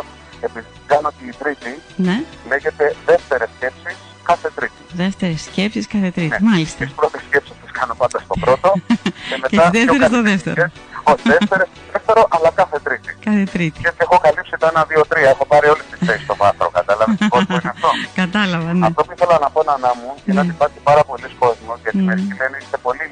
επειδή 0.47 0.65
κάνω 0.91 1.09
την 1.19 1.33
τρίτη, 1.41 1.71
Ναι. 2.05 2.15
λέγεται 2.51 2.85
δεύτερες 3.05 3.49
σκέψεις 3.55 3.97
κάθε 4.29 4.49
τρίτη. 4.57 4.79
Δεύτερες 5.03 5.41
σκέψεις 5.49 5.85
κάθε 5.93 6.09
τρίτη. 6.17 6.35
Ναι. 6.41 6.49
Μάλιστα. 6.49 6.83
Τις 6.85 6.93
πρώτες 6.99 7.21
σκέψεις 7.27 7.55
τις 7.61 7.71
κάνω 7.79 7.93
πάντα 8.01 8.17
στο 8.25 8.35
πρώτο 8.43 8.69
και 9.29 9.35
μετά 9.41 9.47
τις 9.49 9.59
δεύτερες 9.77 9.97
πιο 9.99 10.07
στο 10.07 10.15
καλές 10.15 10.31
δεύτερο. 10.31 10.55
σκέψεις. 10.55 10.81
Όχι, 11.11 11.23
δεύτερες, 11.35 11.67
δεύτερο, 11.93 12.21
αλλά 12.35 12.49
κάθε 12.61 12.77
τρίτη. 12.85 13.09
Κάθε 13.27 13.43
τρίτη. 13.53 13.77
Και 13.83 13.87
έτσι 13.91 14.01
έχω 14.07 14.17
καλύψει 14.25 14.53
τα 14.63 14.67
1, 14.73 14.85
2, 14.91 15.03
3. 15.11 15.29
Έχω 15.35 15.45
πάρει 15.51 15.67
όλες 15.73 15.85
τις 15.91 15.99
θέσεις 16.07 16.23
στο 16.27 16.35
βάθρο. 16.41 16.67
Καταλάβεις 16.79 17.17
πώς 17.33 17.43
που 17.47 17.53
είναι 17.59 17.71
αυτό. 17.75 17.89
Κατάλαβα, 18.21 18.69
ναι. 18.73 18.85
Αυτό 18.89 19.01
που 19.05 19.11
ήθελα 19.17 19.35
να 19.45 19.49
πω, 19.53 19.59
Νανά 19.69 19.91
μου, 19.99 20.09
είναι 20.25 20.35
Ναι. 20.35 20.39
ότι 20.43 20.49
υπάρχει 20.57 20.79
πάρα 20.89 21.03
πολλοί 21.09 21.27
κόσμος, 21.43 21.77
γιατί 21.83 21.97
Ναι. 21.97 22.03
μερικοί 22.09 22.33
λένε 22.41 22.55
είστε 22.61 22.77
πολύ 22.87 23.03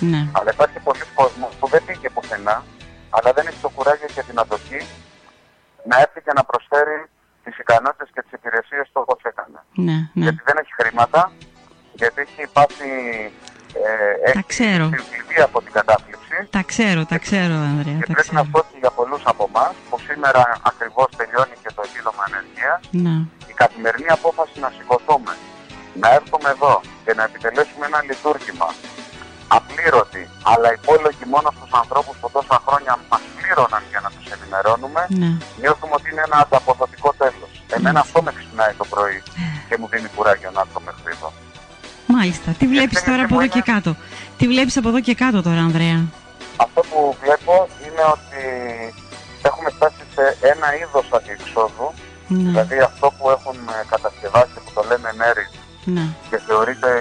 Ναι. 0.00 0.26
Αλλά 0.32 0.50
υπάρχει 0.52 0.78
πολλοί 0.78 1.04
κόσμος 1.14 1.50
που 1.60 1.66
δεν 1.68 1.84
πήγε 1.86 2.08
πουθενά, 2.10 2.64
αλλά 3.10 3.32
δεν 3.32 3.46
έχει 3.46 3.58
το 3.62 3.68
κουράγιο 3.68 4.08
και 4.14 4.22
την 4.22 4.38
αντοχή 4.38 4.80
να 5.90 5.96
έρθει 6.00 6.20
και 6.26 6.32
να 6.34 6.44
προσφέρει 6.44 6.98
τις 7.44 7.58
ικανότητες 7.58 8.08
και 8.14 8.22
τις 8.22 8.32
υπηρεσίες 8.32 8.86
του 8.92 9.00
όπως 9.04 9.20
έκανε. 9.22 9.58
Ναι, 9.74 9.92
ναι. 9.92 10.22
Γιατί 10.26 10.40
δεν 10.44 10.56
έχει 10.62 10.72
χρήματα, 10.80 11.32
γιατί 12.00 12.20
έχει 12.26 12.42
πάθει 12.52 12.90
ε, 14.24 14.30
έχει 14.30 14.44
ξέρω. 14.46 14.84
συμφιλθεί 14.94 15.40
από 15.48 15.62
την 15.62 15.72
κατάθλιψη 15.72 16.36
Τα 16.50 16.62
ξέρω, 16.70 17.00
τα 17.12 17.18
ξέρω, 17.18 17.54
Ανδρέα. 17.70 17.98
και 18.00 18.06
Τα 18.06 18.12
πρέπει 18.16 18.34
να 18.38 18.42
ξέρω. 18.42 18.52
πω 18.52 18.58
ότι 18.58 18.76
για 18.84 18.90
πολλούς 18.90 19.22
από 19.32 19.42
εμάς 19.52 19.74
που 19.90 19.96
σήμερα 20.08 20.42
ακριβώς 20.70 21.08
τελειώνει 21.16 21.56
και 21.62 21.70
το 21.76 21.82
επίδομα 21.88 22.22
ανεργίας 22.28 22.80
Ναι. 23.04 23.16
η 23.52 23.54
καθημερινή 23.62 24.08
απόφαση 24.18 24.56
να 24.64 24.70
σηκωθούμε, 24.76 25.32
να 26.02 26.08
έρθουμε 26.18 26.48
εδώ 26.56 26.74
και 27.04 27.12
να 27.18 27.22
επιτελέσουμε 27.28 27.84
ένα 27.90 28.00
λειτουργήμα 28.10 28.68
απλήρωτη, 29.56 30.22
αλλά 30.52 30.68
υπόλογη 30.78 31.24
μόνο 31.34 31.48
στους 31.56 31.70
ανθρώπους 31.80 32.14
που 32.20 32.28
τόσα 32.36 32.56
χρόνια 32.66 32.92
μας 33.10 33.22
πλήρωναν 33.36 33.82
για 33.92 34.00
να 34.04 34.08
τους 34.14 34.26
ενημερώνουμε, 34.36 35.02
Ναι. 35.22 35.30
νιώθουμε 35.60 35.94
ότι 35.98 36.06
είναι 36.12 36.22
ένα 36.28 36.38
ανταποδοτικό 36.44 37.10
τέλος. 37.22 37.52
Εμένα 37.76 38.00
αυτό 38.06 38.18
με 38.26 38.30
ξυπνάει 38.38 38.72
το 38.80 38.84
πρωί 38.92 39.18
και 39.68 39.74
μου 39.80 39.86
δίνει 39.92 40.08
κουράγιο 40.16 40.50
να 40.56 40.60
έρθω 40.64 40.80
μέχρι 40.88 41.10
εδώ. 41.16 41.30
Μάλιστα. 42.16 42.48
Τι 42.58 42.64
βλέπεις 42.72 42.96
ξέρεις 43.00 43.08
τώρα 43.10 43.18
τι 43.18 43.24
από 43.28 43.34
μου 43.34 43.40
εδώ 43.40 43.48
είναι; 43.52 43.56
και 43.64 43.72
κάτω; 43.72 43.90
Τι 44.38 44.44
βλέπεις 44.52 44.76
από 44.80 44.88
εδώ 44.92 45.00
και 45.06 45.14
κάτω 45.22 45.38
τώρα, 45.46 45.60
Ανδρέα; 45.68 46.00
Αυτό 46.64 46.80
που 46.90 46.98
βλέπω 47.22 47.54
είναι 47.84 48.04
ότι 48.16 48.40
έχουμε 49.48 49.70
φτάσει 49.76 50.02
σε 50.14 50.24
ένα 50.52 50.68
είδος 50.80 51.06
αντιεξόδου, 51.16 51.88
Ναι. 52.28 52.36
δηλαδή 52.50 52.78
αυτό 52.90 53.06
που 53.16 53.24
έχουν 53.36 53.56
ε, 53.76 53.84
κατασκευάσει 53.92 54.56
που 54.64 54.70
το 54.76 54.82
λένε 54.90 55.10
μέρη 55.22 55.46
Ναι. 55.84 56.06
και 56.30 56.38
θεωρείται 56.46 56.99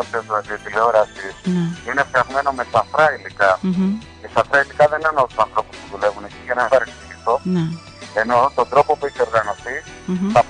της 0.00 0.10
δημόσιας 0.10 0.24
ραδιοτηλεόρασης 0.36 1.32
Ναι. 1.54 1.64
είναι 1.88 2.02
φτιαγμένο 2.08 2.50
με 2.58 2.64
σαφρά 2.72 3.06
υλικά. 3.16 3.50
Μμμ. 3.60 3.92
Και 4.20 4.28
σαφρά 4.34 4.58
υλικά 4.64 4.84
δεν 4.92 5.00
εννοώ 5.10 5.24
τους 5.30 5.38
ανθρώπους 5.46 5.76
που 5.80 5.86
δουλεύουν 5.92 6.24
εκεί 6.28 6.40
για 6.48 6.54
να 6.58 6.60
μην 6.64 6.70
παρεξηγηθώ. 6.74 7.34
Ναι. 7.54 7.64
Εννοώ 8.22 8.40
τον 8.58 8.66
τρόπο 8.72 8.90
που 8.96 9.04
έχει 9.08 9.20
οργανωθεί 9.28 9.76
Μμμ. 10.06 10.32
τα 10.36 10.41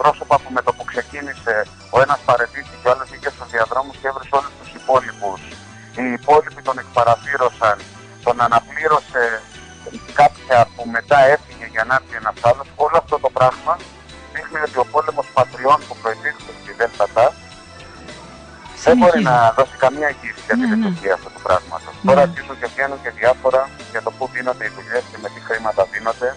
δεν 18.93 18.99
μπορεί 19.03 19.19
Συνεχίζει. 19.19 19.45
να 19.47 19.55
δώσει 19.59 19.77
καμία 19.85 20.09
εγγύηση 20.13 20.43
για 20.47 20.55
τη 20.59 20.61
Ναι, 20.61 20.67
ναι. 20.67 20.75
λειτουργία 20.77 21.13
αυτού 21.19 21.29
του 21.35 21.43
πράγματος. 21.49 21.93
Ναι. 22.01 22.07
Τώρα 22.09 22.21
αρχίζουν 22.27 22.57
και 22.61 22.69
βγαίνουν 22.73 22.99
και 23.05 23.11
διάφορα 23.21 23.61
για 23.93 24.03
το 24.07 24.11
πού 24.17 24.25
δίνονται 24.35 24.65
οι 24.69 24.73
δουλειές 24.77 25.03
και 25.11 25.19
με 25.23 25.29
τι 25.35 25.41
χρήματα 25.49 25.81
δίνονται. 25.93 26.29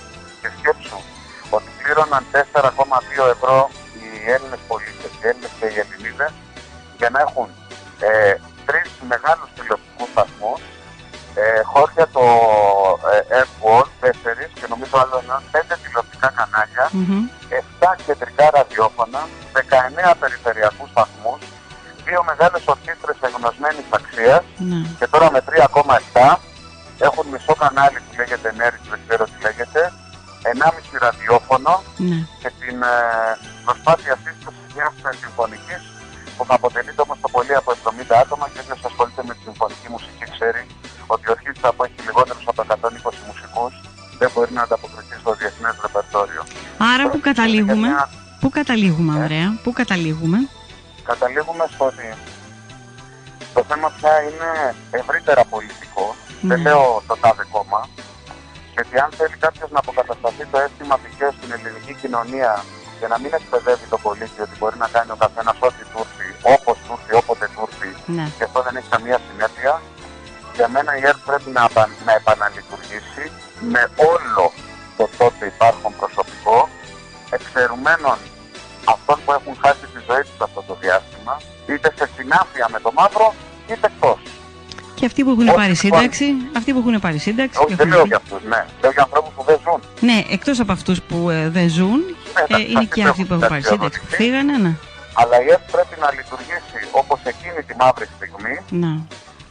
Και 0.42 0.50
σκέψου 0.58 1.00
ότι 1.58 1.70
πλήρωναν 1.80 2.24
4,2 2.32 3.26
ευρώ 3.36 3.58
οι 3.98 4.08
Έλληνες 4.36 4.62
πολίτες, 4.70 5.12
οι 5.20 5.24
Έλληνες 5.30 5.52
και 5.60 5.66
οι 5.74 5.78
Ελληνίδες, 5.84 6.34
για 7.00 7.10
να 7.14 7.20
έχουν 7.28 7.48
ε, 8.08 8.12
τρεις 8.68 8.90
μεγάλους 9.12 9.50
τηλεοπτικούς 9.56 10.10
σταθμούς, 10.14 10.62
ε, 11.42 11.62
χώρια 11.74 12.06
το 12.16 12.26
ε, 13.14 13.20
Airwall, 13.40 13.88
τέσσερις 14.04 14.50
και 14.60 14.68
νομίζω 14.74 14.96
άλλο 15.04 15.16
ένα, 15.24 15.36
πέντε 15.54 15.74
τηλεοπτικά 15.84 16.28
κανάλια, 16.38 16.86
Μμμ. 16.92 17.24
7 17.80 17.88
κεντρικά 18.06 18.46
ραδιόφωνα, 18.58 19.22
19 19.54 20.14
περιφερειακούς 20.22 20.90
σταθμούς, 20.94 21.42
δύο 22.08 22.22
μεγάλες 22.30 22.64
ορχήστρες 22.74 23.18
εγνωσμένης 23.28 23.88
αξίας 23.98 24.44
Ναι. 24.72 24.80
και 25.00 25.08
τώρα 25.14 25.28
με 25.36 25.40
3,7 25.50 26.40
έχουν 27.08 27.26
μισό 27.34 27.54
κανάλι 27.64 27.98
που 28.06 28.12
λέγεται 28.20 28.48
Energy, 28.58 28.86
δεν 28.94 29.00
ξέρω 29.06 29.24
τι 29.32 29.38
λέγεται, 29.46 29.82
1,5 30.52 30.98
ραδιόφωνο 31.06 31.74
Ναι. 32.10 32.18
και 32.42 32.50
την 32.62 32.78
ε, 32.94 32.96
προσπάθεια 33.66 34.14
σύστασης 34.24 34.70
μιας 34.76 34.94
ε, 35.08 35.10
συμφωνικής 35.24 35.82
που 36.36 36.44
θα 36.48 36.54
αποτελείται 36.60 37.02
όμως 37.06 37.18
το 37.24 37.30
πολύ 37.36 37.54
από 37.62 37.70
70 37.72 38.14
άτομα 38.24 38.46
και 38.52 38.60
όποιος 38.64 38.82
ασχολείται 38.90 39.22
με 39.28 39.34
τη 39.38 39.42
συμφωνική 39.48 39.88
μουσική 39.96 40.26
ξέρει 40.36 40.62
ότι 41.14 41.24
η 41.28 41.32
ορχήστρα 41.36 41.70
που 41.76 41.82
έχει 41.88 42.00
λιγότερους 42.08 42.46
από 42.52 42.60
120 42.68 43.20
μουσικούς 43.30 43.74
δεν 44.20 44.30
μπορεί 44.34 44.52
να 44.60 44.62
ανταποκριθεί 44.68 45.16
στο 45.24 45.32
διεθνές 45.40 45.76
ρεπερτόριο. 45.86 46.42
Άρα 46.94 47.04
πού 47.12 47.20
καταλήγουμε, 47.30 47.88
Για 47.88 47.96
μια- 47.96 48.10
πού 48.42 48.50
καταλήγουμε 48.60 49.12
Ε; 49.14 49.20
Ανδρέα, 49.22 49.50
πού 49.64 49.70
καταλήγουμε; 49.80 50.38
Καταλήγουμε 51.10 51.66
στο 51.74 51.86
ότι 51.86 52.08
το 53.54 53.64
θέμα 53.70 53.88
πια 53.98 54.14
είναι 54.28 54.50
ευρύτερα 54.92 55.44
πολιτικό. 55.54 56.16
Δεν 56.42 56.62
Ναι. 56.62 56.70
λέω 56.70 57.04
το 57.08 57.16
τάδε 57.22 57.46
κόμμα. 57.52 57.82
Γιατί 58.76 58.96
αν 59.00 59.10
θέλει 59.18 59.38
κάποιος 59.46 59.70
να 59.72 59.80
αποκατασταθεί 59.80 60.46
το 60.52 60.58
αίσθημα 60.60 60.96
δικαίου 61.06 61.34
στην 61.38 61.52
ελληνική 61.58 61.94
κοινωνία 62.02 62.64
και 63.00 63.08
να 63.08 63.18
μην 63.20 63.32
εκπαιδεύει 63.40 63.86
τον 63.94 64.02
πολίτη 64.02 64.42
ότι 64.46 64.56
μπορεί 64.60 64.78
να 64.78 64.88
κάνει 64.96 65.12
ο 65.12 65.16
καθένας 65.24 65.56
ό,τι 65.68 65.84
του 65.92 66.00
έρθει, 66.06 66.28
όπως 66.56 66.78
του 66.86 66.92
έρθει, 67.00 67.14
όποτε 67.22 67.46
του 67.54 67.62
έρθει, 67.68 67.90
Ναι. 68.16 68.26
και 68.38 68.44
αυτό 68.44 68.60
δεν 68.66 68.76
έχει 68.76 68.90
καμία 68.96 69.20
συνέπεια, 69.28 69.74
για 70.58 70.68
μένα 70.74 70.92
η 70.98 71.02
ΕΡΤ 71.10 71.22
πρέπει 71.30 71.50
να, 71.58 71.62
απα- 71.64 71.90
να 72.08 72.14
επαναλειτουργήσει 72.20 73.26
με 73.74 73.82
όλο 74.12 74.46
το 74.98 75.06
τότε 75.18 75.46
υπάρχον 75.54 75.94
προσωπικό, 76.02 76.70
εξαιρουμένων 77.38 78.18
αυτών 78.94 79.18
που 79.26 79.32
έχουν 79.38 79.54
χάσει 79.64 79.86
τη 79.94 80.00
ζωή 80.10 80.22
τους 80.30 80.40
αυτό 80.48 80.64
το 80.68 80.78
διάστημα, 80.82 81.34
είτε 81.72 81.88
σε 81.98 82.06
συνάφεια 82.16 82.66
με 82.74 82.80
το 82.86 82.92
μαύρο, 83.00 83.28
είτε 83.72 83.88
εκτός. 83.92 84.20
Και 84.98 85.06
αυτοί 85.06 85.24
που 85.24 85.30
έχουν 85.36 85.48
Όχι, 85.48 85.56
πάρει 85.62 85.74
λοιπόν. 85.80 85.84
σύνταξη, 86.00 86.26
αυτοί 86.60 86.70
που 86.74 86.80
έχουν 86.84 86.96
πάρει 87.06 87.18
σύνταξη. 87.28 87.58
Όχι, 87.60 87.68
και 87.68 87.76
δεν 87.76 87.88
έχουν 87.88 87.94
λέω 87.96 88.02
πει- 88.04 88.12
για 88.14 88.20
αυτούς, 88.24 88.42
ναι. 88.52 88.62
Λέω 88.82 88.92
για 88.92 89.04
ανθρώπους 89.08 89.32
που 89.36 89.44
δεν 89.50 89.58
ζουν. 89.66 89.80
Ναι, 90.10 90.18
εκτός 90.36 90.58
από 90.64 90.72
αυτούς 90.78 90.98
που 91.08 91.20
ε, 91.30 91.50
δεν 91.58 91.68
ζουν, 91.78 92.00
Ναι, 92.00 92.42
ε, 92.42 92.44
εντάξει, 92.48 92.66
είναι 92.72 92.80
αυτοί 92.80 92.94
και 92.96 93.02
που 93.04 93.10
αυτοί 93.14 93.24
που 93.28 93.34
έχουν 93.34 93.48
πάρει 93.52 93.62
συντάξει 93.62 93.72
σύνταξη 93.72 94.00
που 94.00 94.06
αγωνιστεί. 94.06 94.24
φύγανε, 94.24 94.54
ναι. 94.66 94.74
Αλλά 95.22 95.36
η 95.46 95.48
ΕΡΤ 95.54 95.66
πρέπει 95.76 95.96
να 96.04 96.10
λειτουργήσει 96.18 96.80
όπως 97.02 97.20
εκείνη 97.34 97.60
τη 97.68 97.74
μαύρη 97.82 98.08
στιγμή, 98.18 98.56
ναι. 98.84 98.94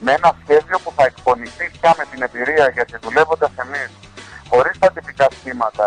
με 0.07 0.11
ένα 0.18 0.31
σχέδιο 0.42 0.77
που 0.85 0.90
θα 0.97 1.05
εκπονηθεί 1.11 1.64
πια 1.77 1.90
με 1.99 2.05
την 2.11 2.20
εμπειρία 2.27 2.66
γιατί 2.77 2.94
δουλεύοντας 3.07 3.53
εμείς 3.64 3.90
χωρίς 4.51 4.75
τα 4.83 4.88
τυπικά 4.97 5.27
σχήματα 5.38 5.87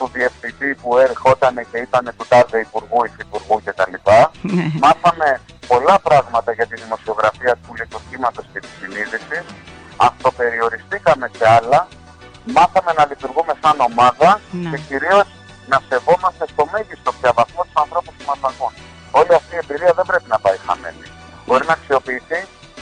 του 0.00 0.10
διευθυντή 0.16 0.70
που 0.80 0.90
ερχόταν 1.06 1.54
και 1.70 1.78
ήταν 1.86 2.04
του 2.18 2.24
τάδε 2.32 2.58
υπουργού, 2.68 2.98
υφυπουργού 3.10 3.56
κτλ. 3.64 3.94
Ναι. 4.56 4.66
Μάθαμε 4.84 5.28
πολλά 5.72 5.96
πράγματα 6.06 6.50
για 6.58 6.66
τη 6.70 6.74
δημοσιογραφία 6.82 7.52
του 7.62 7.70
λειτουργήματος 7.80 8.44
και 8.52 8.60
της 8.64 8.72
συνείδησης. 8.80 9.44
Αυτοπεριοριστήκαμε 10.08 11.26
σε 11.36 11.44
άλλα. 11.56 11.80
Μάθαμε 12.56 12.90
να 12.98 13.04
λειτουργούμε 13.10 13.52
σαν 13.62 13.76
ομάδα 13.90 14.30
Ναι. 14.50 14.70
και 14.70 14.78
κυρίως 14.88 15.26
να 15.72 15.78
σεβόμαστε 15.88 16.44
στο 16.52 16.62
μέγιστο 16.72 17.10
πια 17.18 17.30
βαθμό 17.38 17.60
τους 17.66 17.76
ανθρώπους 17.84 18.12
που 18.18 18.24
μας 18.30 18.40
ακούν. 18.50 18.72
Όλη 19.20 19.32
αυτή 19.40 19.52
η 19.56 19.58
εμπειρία 19.62 19.92
δεν 19.98 20.04
πρέπει 20.10 20.28
να 20.34 20.38
πάει 20.44 20.58
χαμένη. 20.66 21.06
Μπορεί 21.46 21.64
να 21.70 21.74
αξιοποιηθεί 21.78 22.40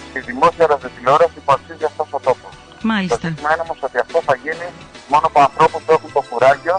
στη 0.09 0.19
δημόσια 0.29 0.65
ραδιοτηλεόραση 0.73 1.39
που 1.45 1.53
αξίζει 1.57 1.85
αυτός 1.91 2.09
ο 2.17 2.21
τόπος. 2.29 2.53
Το 2.81 2.87
Μάλιστα. 2.93 3.19
ζήτημα 3.29 3.49
είναι 3.53 3.65
όμως 3.69 3.79
ότι 3.89 3.99
αυτό 4.05 4.19
θα 4.29 4.35
γίνει 4.45 4.67
μόνο 5.13 5.25
από 5.31 5.39
ανθρώπους 5.49 5.81
που 5.85 5.93
έχουν 5.97 6.11
το 6.17 6.23
κουράγιο 6.31 6.77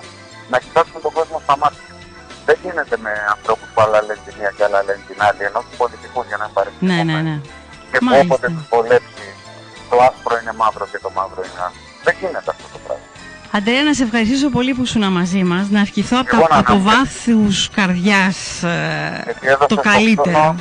λένε 4.74 4.78
τη 4.78 4.78
μία 4.78 4.78
και 4.78 4.78
άλλα 4.78 4.82
λένε 4.88 5.02
την 5.10 5.20
άλλη, 5.28 5.42
ενώ 5.50 5.60
του 5.66 5.74
πολιτικούς 5.82 6.26
για 6.32 6.38
να 6.42 6.46
μην 6.48 6.54
παρεξηγούμε. 6.58 6.94
Ναι, 6.94 7.00
ναι, 7.10 7.18
ναι. 7.28 7.36
Και 7.92 7.98
που 8.02 8.06
Μάλιστα. 8.06 8.26
όποτε 8.28 8.48
τους 8.56 8.66
βολέψει 8.74 9.28
το 9.90 9.96
άσπρο 10.08 10.34
είναι 10.42 10.54
μαύρο 10.62 10.86
και 10.92 11.00
το 11.06 11.10
μαύρο 11.18 11.42
είναι 11.48 11.62
άσπρο. 11.68 11.84
Δεν 12.06 12.14
γίνεται 12.20 12.50
αυτό 12.56 12.68
το 12.76 12.80
πράγμα. 12.86 13.06
Αντρέα, 13.58 13.84
να 13.90 13.94
σε 13.98 14.04
ευχαριστήσω 14.08 14.48
πολύ 14.58 14.72
που 14.76 14.84
ήσουν 14.88 15.04
μαζί 15.20 15.42
μας. 15.52 15.64
Να 15.76 15.80
ευχηθώ 15.86 16.18
από, 16.24 16.36
Εγώ 16.36 16.46
τα, 16.48 16.54
να 16.56 16.60
από 16.62 16.72
ανάγκη. 16.74 16.88
βάθους 16.90 17.56
καρδιάς 17.78 18.38
ε, 18.64 19.22
Γιατί 19.28 19.48
έδωσε 19.54 19.68
το 19.76 19.82
καλύτερο. 19.92 20.38
χρόνο, 20.40 20.56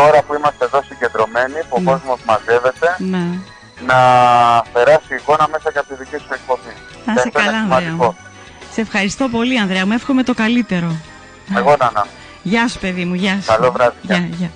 τώρα 0.00 0.18
που 0.22 0.32
είμαστε 0.38 0.62
εδώ 0.68 0.80
συγκεντρωμένοι, 0.88 1.58
που 1.68 1.76
ο 1.78 1.80
Ναι. 1.80 1.90
κόσμος 1.90 2.18
μαζεύεται, 2.30 2.88
Ναι. 3.12 3.24
να 3.90 3.98
περάσει 4.72 5.10
η 5.14 5.18
εικόνα 5.20 5.44
μέσα 5.52 5.72
και 5.72 5.78
από 5.78 5.88
τη 5.88 5.94
δική 6.02 6.16
σου 6.24 6.32
εκπομπή. 6.38 6.72
Να 7.04 7.12
Και 7.12 7.18
είσαι 7.18 7.28
αυτό 7.28 7.40
είναι 7.40 7.48
καλά, 7.50 7.58
Ανδρέα 7.62 7.78
σημαντικό. 7.78 8.04
μου. 8.04 8.16
Σε 8.72 8.80
ευχαριστώ 8.80 9.28
πολύ, 9.28 9.58
Ανδρέα 9.58 9.86
μου. 9.86 9.92
Εύχομαι 9.92 10.22
το 10.22 10.34
καλύτερο. 10.34 10.90
Εγώ 11.56 11.76
να 11.78 11.90
να. 11.94 12.06
Γεια 12.42 12.68
σου, 12.68 12.78
παιδί 12.78 13.04
μου. 13.04 13.14
Γεια 13.14 13.40
σου. 13.40 13.46
Καλό 13.46 13.72
βράδυ. 13.72 13.96
Γεια, 14.02 14.28
γεια. 14.38 14.50